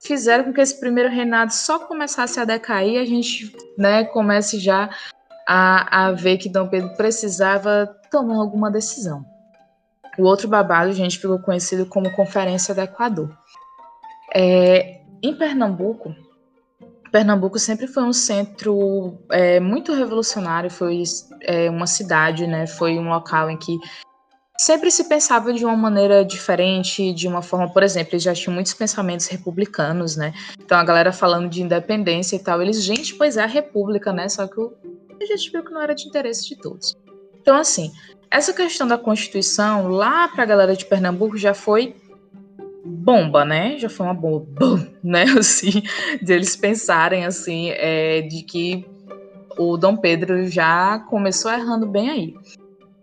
fizeram 0.00 0.44
com 0.44 0.52
que 0.52 0.60
esse 0.60 0.78
primeiro 0.78 1.08
reinado 1.08 1.52
só 1.52 1.78
começasse 1.80 2.38
a 2.38 2.44
decair 2.44 3.00
a 3.00 3.04
gente 3.04 3.54
né, 3.76 4.04
comece 4.04 4.58
já 4.58 4.90
a, 5.46 6.06
a 6.06 6.12
ver 6.12 6.38
que 6.38 6.48
Dom 6.48 6.68
Pedro 6.68 6.94
precisava 6.96 7.86
tomar 8.10 8.36
alguma 8.36 8.70
decisão. 8.70 9.24
O 10.18 10.24
outro 10.24 10.48
babado, 10.48 10.92
gente, 10.92 11.18
ficou 11.18 11.38
conhecido 11.38 11.86
como 11.86 12.14
Conferência 12.14 12.74
do 12.74 12.80
Equador. 12.80 13.30
É, 14.34 15.00
em 15.22 15.34
Pernambuco, 15.34 16.14
Pernambuco 17.10 17.58
sempre 17.58 17.86
foi 17.86 18.02
um 18.02 18.12
centro 18.12 19.18
é, 19.30 19.58
muito 19.60 19.94
revolucionário, 19.94 20.70
foi 20.70 21.02
é, 21.42 21.70
uma 21.70 21.86
cidade, 21.86 22.46
né? 22.46 22.66
Foi 22.66 22.98
um 22.98 23.08
local 23.08 23.48
em 23.48 23.56
que 23.56 23.78
sempre 24.58 24.90
se 24.90 25.04
pensava 25.04 25.52
de 25.52 25.64
uma 25.64 25.76
maneira 25.76 26.24
diferente, 26.24 27.12
de 27.12 27.28
uma 27.28 27.42
forma, 27.42 27.72
por 27.72 27.82
exemplo, 27.82 28.14
eles 28.14 28.24
já 28.24 28.34
tinham 28.34 28.52
muitos 28.52 28.74
pensamentos 28.74 29.26
republicanos, 29.28 30.16
né? 30.16 30.34
Então 30.60 30.76
a 30.76 30.84
galera 30.84 31.12
falando 31.12 31.48
de 31.48 31.62
independência 31.62 32.34
e 32.34 32.40
tal, 32.40 32.60
eles, 32.60 32.82
gente, 32.82 33.14
pois 33.14 33.36
é 33.36 33.44
a 33.44 33.46
república, 33.46 34.12
né? 34.12 34.28
Só 34.28 34.46
que 34.48 34.60
a 34.60 35.26
gente 35.26 35.50
viu 35.50 35.62
que 35.62 35.70
não 35.70 35.80
era 35.80 35.94
de 35.94 36.08
interesse 36.08 36.48
de 36.48 36.56
todos. 36.56 36.96
Então, 37.40 37.56
assim, 37.56 37.92
essa 38.30 38.52
questão 38.52 38.86
da 38.86 38.98
Constituição, 38.98 39.88
lá 39.88 40.28
para 40.28 40.42
a 40.42 40.46
galera 40.46 40.76
de 40.76 40.84
Pernambuco, 40.84 41.38
já 41.38 41.54
foi 41.54 41.94
bomba, 42.84 43.44
né? 43.44 43.78
Já 43.78 43.88
foi 43.88 44.06
uma 44.06 44.14
bomba, 44.14 44.48
né? 45.02 45.24
Assim, 45.38 45.82
de 46.20 46.32
eles 46.32 46.56
pensarem, 46.56 47.24
assim, 47.24 47.70
é, 47.70 48.22
de 48.22 48.42
que 48.42 48.84
o 49.56 49.76
Dom 49.76 49.96
Pedro 49.96 50.46
já 50.48 50.98
começou 51.08 51.50
errando 51.52 51.86
bem 51.86 52.10
aí. 52.10 52.34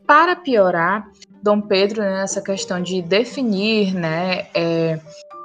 Para 0.05 0.35
piorar, 0.35 1.09
Dom 1.45 1.61
Pedro 1.61 2.01
né, 2.01 2.21
nessa 2.21 2.41
questão 2.41 2.81
de 2.81 3.03
definir 3.03 3.93
né, 3.93 4.47
é, 4.51 4.99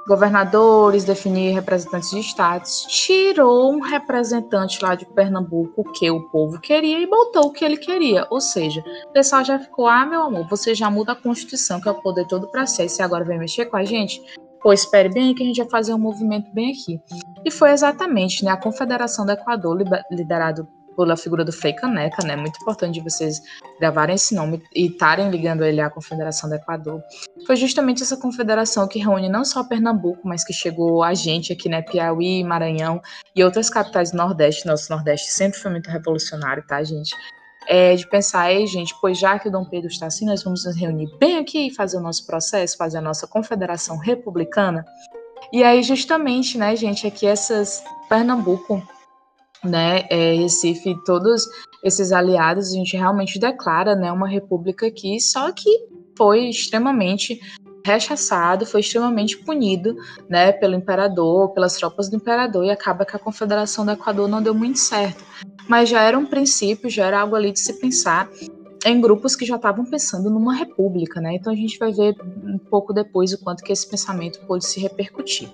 governadores, 0.07 1.03
definir 1.03 1.53
representantes 1.53 2.09
de 2.09 2.19
estados, 2.19 2.87
tirou 2.89 3.71
um 3.71 3.79
representante 3.79 4.83
lá 4.83 4.95
de 4.95 5.05
Pernambuco 5.05 5.83
que 5.93 6.09
o 6.09 6.27
povo 6.31 6.59
queria 6.59 6.99
e 6.99 7.05
botou 7.05 7.45
o 7.45 7.51
que 7.51 7.63
ele 7.63 7.77
queria. 7.77 8.25
Ou 8.31 8.41
seja, 8.41 8.83
o 9.09 9.13
pessoal 9.13 9.45
já 9.45 9.59
ficou: 9.59 9.85
ah, 9.85 10.03
meu 10.03 10.23
amor, 10.23 10.47
você 10.49 10.73
já 10.73 10.89
muda 10.89 11.11
a 11.11 11.15
Constituição, 11.15 11.79
que 11.79 11.87
é 11.87 11.91
o 11.91 12.01
poder 12.01 12.25
todo 12.25 12.47
para 12.47 12.65
ser, 12.65 12.87
e 12.87 13.01
agora 13.03 13.23
vem 13.23 13.37
mexer 13.37 13.65
com 13.65 13.77
a 13.77 13.85
gente? 13.85 14.19
Pô, 14.59 14.73
espere 14.73 15.09
bem 15.09 15.35
que 15.35 15.43
a 15.43 15.45
gente 15.45 15.61
vai 15.61 15.69
fazer 15.69 15.93
um 15.93 15.99
movimento 15.99 16.51
bem 16.51 16.71
aqui. 16.71 16.99
E 17.45 17.51
foi 17.51 17.69
exatamente 17.69 18.43
né, 18.43 18.49
a 18.49 18.57
Confederação 18.57 19.23
do 19.23 19.31
Equador, 19.31 19.77
liderado 20.11 20.67
pela 21.03 21.17
figura 21.17 21.43
do 21.43 21.51
Frei 21.51 21.73
Caneca, 21.73 22.25
né? 22.25 22.35
Muito 22.35 22.61
importante 22.61 23.01
vocês 23.01 23.41
gravarem 23.79 24.15
esse 24.15 24.35
nome 24.35 24.61
e 24.75 24.87
estarem 24.87 25.29
ligando 25.29 25.63
ele 25.63 25.81
à 25.81 25.89
Confederação 25.89 26.49
do 26.49 26.55
Equador. 26.55 27.01
Foi 27.45 27.55
justamente 27.55 28.03
essa 28.03 28.15
confederação 28.17 28.87
que 28.87 28.99
reúne 28.99 29.27
não 29.27 29.43
só 29.43 29.63
Pernambuco, 29.63 30.21
mas 30.23 30.43
que 30.43 30.53
chegou 30.53 31.03
a 31.03 31.13
gente 31.13 31.51
aqui, 31.51 31.67
né? 31.67 31.81
Piauí, 31.81 32.43
Maranhão 32.43 33.01
e 33.35 33.43
outras 33.43 33.69
capitais 33.69 34.11
do 34.11 34.17
Nordeste. 34.17 34.67
Nosso 34.67 34.91
Nordeste 34.91 35.31
sempre 35.31 35.59
foi 35.59 35.71
muito 35.71 35.89
revolucionário, 35.89 36.63
tá, 36.65 36.83
gente? 36.83 37.15
É, 37.67 37.95
de 37.95 38.07
pensar, 38.09 38.51
ei, 38.51 38.65
gente, 38.65 38.95
pois 38.99 39.17
já 39.17 39.37
que 39.37 39.47
o 39.47 39.51
Dom 39.51 39.65
Pedro 39.65 39.87
está 39.87 40.07
assim, 40.07 40.25
nós 40.25 40.43
vamos 40.43 40.65
nos 40.65 40.75
reunir 40.75 41.07
bem 41.19 41.37
aqui 41.37 41.67
e 41.67 41.73
fazer 41.73 41.97
o 41.97 42.01
nosso 42.01 42.25
processo, 42.25 42.77
fazer 42.77 42.97
a 42.97 43.01
nossa 43.01 43.27
confederação 43.27 43.97
republicana. 43.97 44.85
E 45.53 45.63
aí, 45.63 45.83
justamente, 45.83 46.57
né, 46.57 46.75
gente, 46.75 47.05
aqui 47.05 47.25
essas 47.27 47.83
Pernambuco 48.09 48.81
né, 49.63 50.03
é, 50.09 50.33
Recife, 50.33 50.95
todos 51.05 51.47
esses 51.83 52.11
aliados, 52.11 52.71
a 52.71 52.75
gente 52.75 52.95
realmente 52.95 53.39
declara, 53.39 53.95
né, 53.95 54.11
uma 54.11 54.27
república 54.27 54.87
aqui, 54.87 55.19
só 55.19 55.51
que 55.51 55.69
foi 56.17 56.49
extremamente 56.49 57.39
rechaçado, 57.85 58.65
foi 58.65 58.81
extremamente 58.81 59.37
punido, 59.37 59.95
né, 60.29 60.51
pelo 60.51 60.75
imperador, 60.75 61.49
pelas 61.49 61.75
tropas 61.77 62.09
do 62.09 62.15
imperador, 62.15 62.63
e 62.63 62.69
acaba 62.69 63.05
que 63.05 63.15
a 63.15 63.19
Confederação 63.19 63.85
do 63.85 63.91
Equador 63.91 64.27
não 64.27 64.41
deu 64.41 64.53
muito 64.53 64.79
certo. 64.79 65.23
Mas 65.67 65.89
já 65.89 66.01
era 66.01 66.17
um 66.17 66.25
princípio, 66.25 66.89
já 66.89 67.07
era 67.07 67.21
algo 67.21 67.35
ali 67.35 67.51
de 67.51 67.59
se 67.59 67.73
pensar 67.79 68.29
em 68.85 68.99
grupos 68.99 69.35
que 69.35 69.45
já 69.45 69.55
estavam 69.55 69.85
pensando 69.85 70.29
numa 70.29 70.55
república, 70.55 71.21
né? 71.21 71.35
Então 71.35 71.53
a 71.53 71.55
gente 71.55 71.77
vai 71.77 71.91
ver 71.91 72.15
um 72.43 72.57
pouco 72.57 72.93
depois 72.93 73.31
o 73.31 73.37
quanto 73.37 73.63
que 73.63 73.71
esse 73.71 73.87
pensamento 73.87 74.39
pôde 74.47 74.65
se 74.65 74.79
repercutir. 74.79 75.49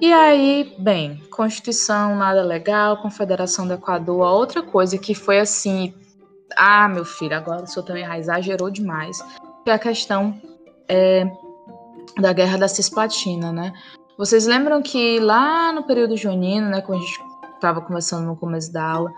E 0.00 0.12
aí, 0.12 0.74
bem, 0.78 1.22
Constituição, 1.30 2.16
nada 2.16 2.42
legal, 2.42 2.96
Confederação 2.98 3.66
do 3.66 3.74
Equador, 3.74 4.26
outra 4.26 4.62
coisa 4.62 4.98
que 4.98 5.14
foi 5.14 5.38
assim, 5.38 5.94
ah, 6.56 6.88
meu 6.88 7.04
filho, 7.04 7.36
agora 7.36 7.62
o 7.62 7.66
senhor 7.66 7.84
também 7.84 8.04
exagerou 8.16 8.70
demais, 8.70 9.18
que 9.64 9.70
é 9.70 9.74
a 9.74 9.78
questão 9.78 10.40
é, 10.88 11.24
da 12.20 12.32
Guerra 12.32 12.58
da 12.58 12.68
Cisplatina, 12.68 13.52
né? 13.52 13.72
Vocês 14.18 14.46
lembram 14.46 14.82
que 14.82 15.18
lá 15.18 15.72
no 15.72 15.84
período 15.84 16.16
junino, 16.16 16.68
né, 16.68 16.80
quando 16.80 16.98
a 16.98 17.02
gente 17.02 17.20
estava 17.54 17.80
conversando 17.80 18.26
no 18.26 18.36
começo 18.36 18.72
da 18.72 18.84
aula, 18.84 19.12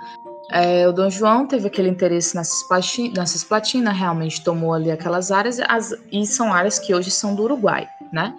é, 0.53 0.87
o 0.89 0.93
Dom 0.93 1.11
João 1.11 1.47
teve 1.47 1.67
aquele 1.67 1.89
interesse 1.89 2.35
na 2.35 2.45
Cisplatina, 2.45 3.15
na 3.17 3.27
Cisplatina, 3.27 3.93
realmente 3.93 4.45
tomou 4.45 4.73
ali 4.73 4.91
aquelas 4.91 5.31
áreas, 5.33 5.59
as, 5.69 5.93
e 6.13 6.25
são 6.27 6.53
áreas 6.53 6.79
que 6.79 6.95
hoje 6.95 7.11
são 7.11 7.35
do 7.35 7.43
Uruguai, 7.43 7.87
né? 8.13 8.35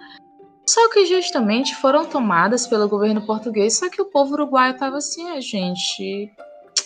Só 0.68 0.86
que 0.90 1.06
justamente 1.06 1.74
foram 1.76 2.04
tomadas 2.04 2.66
pelo 2.66 2.86
governo 2.86 3.24
português, 3.24 3.78
só 3.78 3.88
que 3.88 4.02
o 4.02 4.10
povo 4.10 4.34
uruguaio 4.34 4.74
estava 4.74 4.98
assim, 4.98 5.26
a 5.30 5.36
ah, 5.36 5.40
gente, 5.40 6.30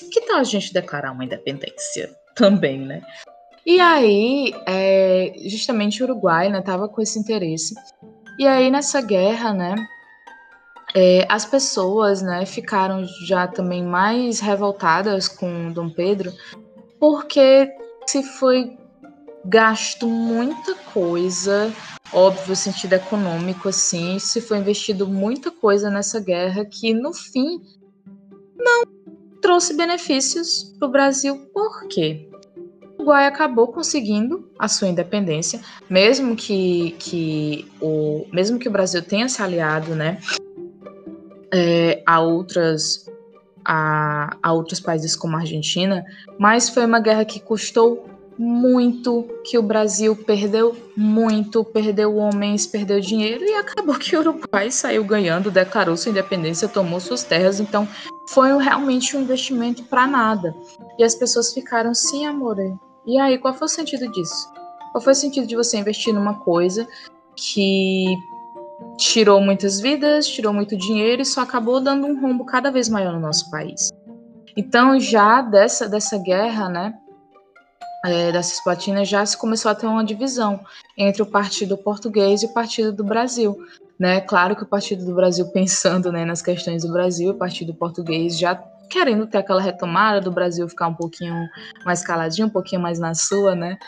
que 0.09 0.21
tal 0.21 0.37
a 0.37 0.45
gente 0.45 0.73
declarar 0.73 1.11
uma 1.11 1.25
independência 1.25 2.09
também, 2.33 2.79
né? 2.79 3.03
E 3.67 3.81
aí, 3.81 4.55
é, 4.69 5.33
justamente 5.47 6.01
o 6.01 6.07
Uruguai, 6.07 6.49
né, 6.49 6.63
tava 6.63 6.89
com 6.89 7.03
esse 7.03 7.19
interesse. 7.19 7.75
E 8.39 8.47
aí 8.47 8.71
nessa 8.71 9.01
guerra, 9.01 9.53
né, 9.53 9.75
é, 10.95 11.27
as 11.29 11.45
pessoas, 11.45 12.23
né, 12.23 12.47
ficaram 12.47 13.05
já 13.27 13.49
também 13.49 13.83
mais 13.83 14.39
revoltadas 14.39 15.27
com 15.27 15.73
Dom 15.73 15.91
Pedro, 15.91 16.33
porque 17.01 17.69
se 18.07 18.23
foi 18.23 18.79
gasto 19.45 20.07
muita 20.07 20.77
coisa 20.95 21.73
óbvio 22.13 22.55
sentido 22.55 22.93
econômico, 22.93 23.69
assim, 23.69 24.19
se 24.19 24.41
foi 24.41 24.59
investido 24.59 25.07
muita 25.07 25.51
coisa 25.51 25.91
nessa 25.91 26.21
guerra 26.21 26.65
que 26.65 26.93
no 26.93 27.13
fim 27.13 27.61
não 28.57 28.85
trouxe 29.41 29.75
benefícios 29.75 30.75
para 30.79 30.89
o 30.89 30.91
Brasil. 30.91 31.37
Por 31.53 31.89
quê? 31.89 32.29
O 32.99 33.03
Uruguai 33.03 33.27
acabou 33.27 33.69
conseguindo 33.69 34.49
a 34.59 34.69
sua 34.69 34.89
independência, 34.89 35.61
mesmo 35.91 36.37
que, 36.37 36.95
que 36.99 37.69
o 37.81 38.27
mesmo 38.33 38.59
que 38.59 38.69
o 38.69 38.73
Brasil 38.73 39.03
tenha 39.03 39.29
se 39.29 39.43
aliado, 39.43 39.97
né, 39.97 40.19
é, 41.53 42.03
a 42.07 42.21
outras 42.21 43.11
a, 43.65 44.37
a 44.43 44.53
outros 44.53 44.81
países 44.81 45.17
como 45.17 45.37
a 45.37 45.41
Argentina, 45.41 46.05
mas 46.39 46.69
foi 46.69 46.85
uma 46.85 47.01
guerra 47.01 47.25
que 47.25 47.41
custou 47.41 48.09
muito, 48.39 49.27
que 49.45 49.59
o 49.59 49.63
Brasil 49.63 50.17
perdeu 50.17 50.77
muito, 50.97 51.65
perdeu 51.65 52.17
homens, 52.17 52.67
perdeu 52.67 53.01
dinheiro 53.01 53.45
e 53.45 53.55
acabou 53.55 53.95
que 53.95 54.17
o 54.17 54.21
Uruguai 54.21 54.71
saiu 54.71 55.05
ganhando, 55.05 55.51
declarou 55.51 55.97
sua 55.97 56.11
independência, 56.11 56.69
tomou 56.69 57.01
suas 57.01 57.23
terras, 57.23 57.61
então 57.61 57.87
foi 58.29 58.57
realmente 58.63 59.17
um 59.17 59.23
investimento 59.23 59.85
para 59.85 60.07
nada. 60.07 60.55
E 60.99 61.05
as 61.05 61.15
pessoas 61.15 61.53
ficaram, 61.53 61.95
sim, 61.95 62.27
amor. 62.27 62.57
E 63.07 63.19
aí, 63.19 63.39
qual 63.39 63.55
foi 63.55 63.67
o 63.67 63.69
sentido 63.69 64.11
disso? 64.11 64.51
Qual 64.93 65.03
foi 65.03 65.13
o 65.13 65.17
sentido 65.17 65.47
de 65.47 65.57
você 65.57 65.77
investir 65.77 66.15
numa 66.15 66.35
coisa 66.41 66.87
que 67.37 68.07
tirou 68.99 69.41
muitas 69.41 69.81
vidas, 69.81 70.27
tirou 70.27 70.53
muito 70.53 70.77
dinheiro 70.77 71.23
e 71.23 71.27
só 71.27 71.41
acabou 71.41 71.81
dando 71.81 72.07
um 72.07 72.21
rombo 72.21 72.45
cada 72.45 72.71
vez 72.71 72.89
maior 72.89 73.13
no 73.13 73.21
nosso 73.21 73.51
país? 73.51 73.91
Então, 74.57 75.01
já 75.01 75.41
dessa, 75.41 75.89
dessa 75.89 76.19
guerra, 76.19 76.69
né, 76.69 76.95
é, 78.05 78.33
da 78.33 78.43
Cisplatina 78.43 79.05
já 79.05 79.25
se 79.25 79.37
começou 79.37 79.71
a 79.71 79.75
ter 79.75 79.87
uma 79.87 80.05
divisão 80.05 80.61
entre 80.97 81.23
o 81.23 81.27
Partido 81.27 81.77
Português 81.77 82.43
e 82.43 82.47
o 82.47 82.53
Partido 82.53 82.93
do 82.93 83.05
Brasil. 83.05 83.57
Né? 83.99 84.21
Claro 84.21 84.57
que 84.57 84.65
o 84.65 84.67
Partido 84.67 85.05
do 85.05 85.15
Brasil 85.15 85.47
pensando 85.53 86.11
né, 86.11 86.25
nas 86.25 86.43
questões 86.43 86.83
do 86.83 86.93
Brasil, 86.93 87.31
o 87.31 87.39
Partido 87.39 87.75
Português 87.75 88.39
já 88.39 88.55
querendo 88.91 89.27
ter 89.27 89.39
aquela 89.39 89.61
retomada 89.61 90.21
do 90.21 90.31
Brasil 90.31 90.69
ficar 90.69 90.89
um 90.89 90.95
pouquinho 90.95 91.49
mais 91.85 92.05
caladinho, 92.05 92.49
um 92.49 92.51
pouquinho 92.51 92.83
mais 92.83 92.99
na 92.99 93.15
sua, 93.15 93.55
né? 93.55 93.79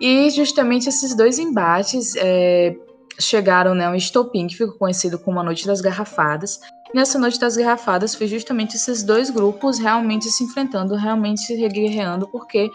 E 0.00 0.30
justamente 0.30 0.88
esses 0.88 1.14
dois 1.14 1.38
embates 1.38 2.14
é, 2.16 2.74
chegaram 3.20 3.74
né, 3.74 3.88
um 3.90 3.94
estopim 3.94 4.46
que 4.46 4.56
ficou 4.56 4.78
conhecido 4.78 5.18
como 5.18 5.40
a 5.40 5.42
Noite 5.42 5.66
das 5.66 5.80
Garrafadas. 5.80 6.60
Nessa 6.94 7.18
Noite 7.18 7.38
das 7.38 7.56
Garrafadas 7.56 8.14
foi 8.14 8.26
justamente 8.26 8.76
esses 8.76 9.02
dois 9.02 9.28
grupos 9.28 9.78
realmente 9.78 10.30
se 10.30 10.44
enfrentando, 10.44 10.94
realmente 10.94 11.42
se 11.42 11.54
reguerreando, 11.54 12.26
porque 12.28 12.70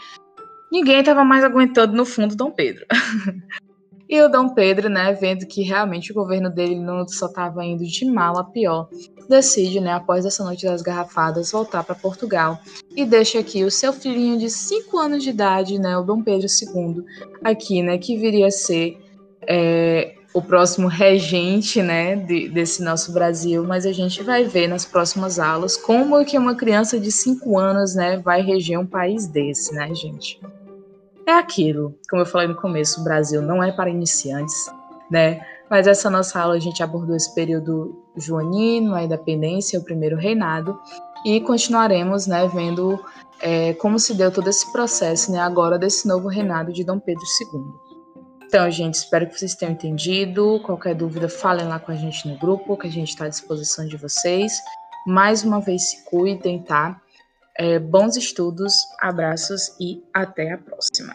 ninguém 0.73 1.01
estava 1.01 1.23
mais 1.23 1.43
aguentando 1.43 1.95
no 1.95 2.03
fundo 2.03 2.36
Dom 2.36 2.49
Pedro. 2.49 2.83
e 4.09 4.19
o 4.19 4.27
Dom 4.27 4.49
Pedro, 4.49 4.89
né, 4.89 5.13
vendo 5.13 5.45
que 5.45 5.62
realmente 5.62 6.12
o 6.12 6.15
governo 6.15 6.49
dele 6.49 6.79
não 6.79 7.07
só 7.07 7.27
estava 7.27 7.63
indo 7.63 7.86
de 7.86 8.05
mal 8.05 8.39
a 8.39 8.43
pior, 8.43 8.89
decide, 9.29 9.79
né, 9.79 9.93
após 9.93 10.25
essa 10.25 10.43
noite 10.43 10.65
das 10.65 10.81
garrafadas, 10.81 11.51
voltar 11.51 11.83
para 11.83 11.93
Portugal 11.93 12.59
e 12.95 13.05
deixa 13.05 13.38
aqui 13.38 13.63
o 13.63 13.69
seu 13.69 13.93
filhinho 13.93 14.39
de 14.39 14.49
5 14.49 14.97
anos 14.97 15.23
de 15.23 15.29
idade, 15.29 15.77
né, 15.77 15.95
o 15.95 16.03
Dom 16.03 16.23
Pedro 16.23 16.47
II, 16.47 17.05
aqui, 17.43 17.83
né, 17.83 17.99
que 17.99 18.17
viria 18.17 18.47
a 18.47 18.51
ser 18.51 18.97
é, 19.47 20.15
o 20.33 20.41
próximo 20.41 20.88
regente, 20.88 21.83
né, 21.83 22.15
de, 22.15 22.49
desse 22.49 22.83
nosso 22.83 23.13
Brasil, 23.13 23.63
mas 23.63 23.86
a 23.86 23.91
gente 23.91 24.23
vai 24.23 24.43
ver 24.43 24.67
nas 24.67 24.86
próximas 24.86 25.38
aulas 25.38 25.77
como 25.77 26.25
que 26.25 26.36
uma 26.36 26.55
criança 26.55 26.99
de 26.99 27.12
5 27.12 27.59
anos, 27.59 27.93
né, 27.93 28.17
vai 28.17 28.41
reger 28.41 28.79
um 28.79 28.88
país 28.88 29.27
desse, 29.27 29.71
né, 29.75 29.93
gente? 29.93 30.41
É 31.25 31.33
aquilo, 31.33 31.97
como 32.09 32.21
eu 32.21 32.25
falei 32.25 32.47
no 32.47 32.55
começo, 32.55 33.01
o 33.01 33.03
Brasil 33.03 33.41
não 33.41 33.63
é 33.63 33.71
para 33.71 33.89
iniciantes, 33.89 34.69
né? 35.09 35.41
Mas 35.69 35.88
essa 35.88 36.09
nossa 36.09 36.39
aula 36.39 36.55
a 36.55 36.59
gente 36.59 36.83
abordou 36.83 37.15
esse 37.15 37.33
período 37.33 38.03
joanino, 38.15 38.93
a 38.93 39.03
independência, 39.03 39.79
o 39.79 39.83
primeiro 39.83 40.17
reinado, 40.17 40.77
e 41.25 41.39
continuaremos, 41.41 42.27
né, 42.27 42.47
vendo 42.47 42.99
é, 43.41 43.73
como 43.73 43.97
se 43.97 44.13
deu 44.13 44.31
todo 44.31 44.49
esse 44.49 44.71
processo, 44.71 45.31
né, 45.31 45.39
agora 45.39 45.79
desse 45.79 46.07
novo 46.07 46.27
reinado 46.27 46.73
de 46.73 46.83
Dom 46.83 46.99
Pedro 46.99 47.23
II. 47.23 47.83
Então, 48.45 48.69
gente, 48.69 48.95
espero 48.95 49.27
que 49.27 49.39
vocês 49.39 49.55
tenham 49.55 49.73
entendido. 49.73 50.59
Qualquer 50.63 50.93
dúvida, 50.93 51.27
falem 51.27 51.67
lá 51.67 51.79
com 51.79 51.91
a 51.91 51.95
gente 51.95 52.27
no 52.27 52.38
grupo, 52.38 52.77
que 52.77 52.86
a 52.86 52.91
gente 52.91 53.09
está 53.09 53.25
à 53.25 53.27
disposição 53.29 53.88
de 53.88 53.97
vocês. 53.97 54.53
Mais 55.07 55.43
uma 55.43 55.59
vez, 55.59 55.89
se 55.89 56.05
cuidem, 56.05 56.62
tá? 56.62 57.01
É, 57.58 57.78
bons 57.80 58.18
estudos, 58.18 58.74
abraços 59.00 59.76
e 59.80 60.02
até 60.13 60.52
a 60.52 60.58
próxima. 60.58 61.13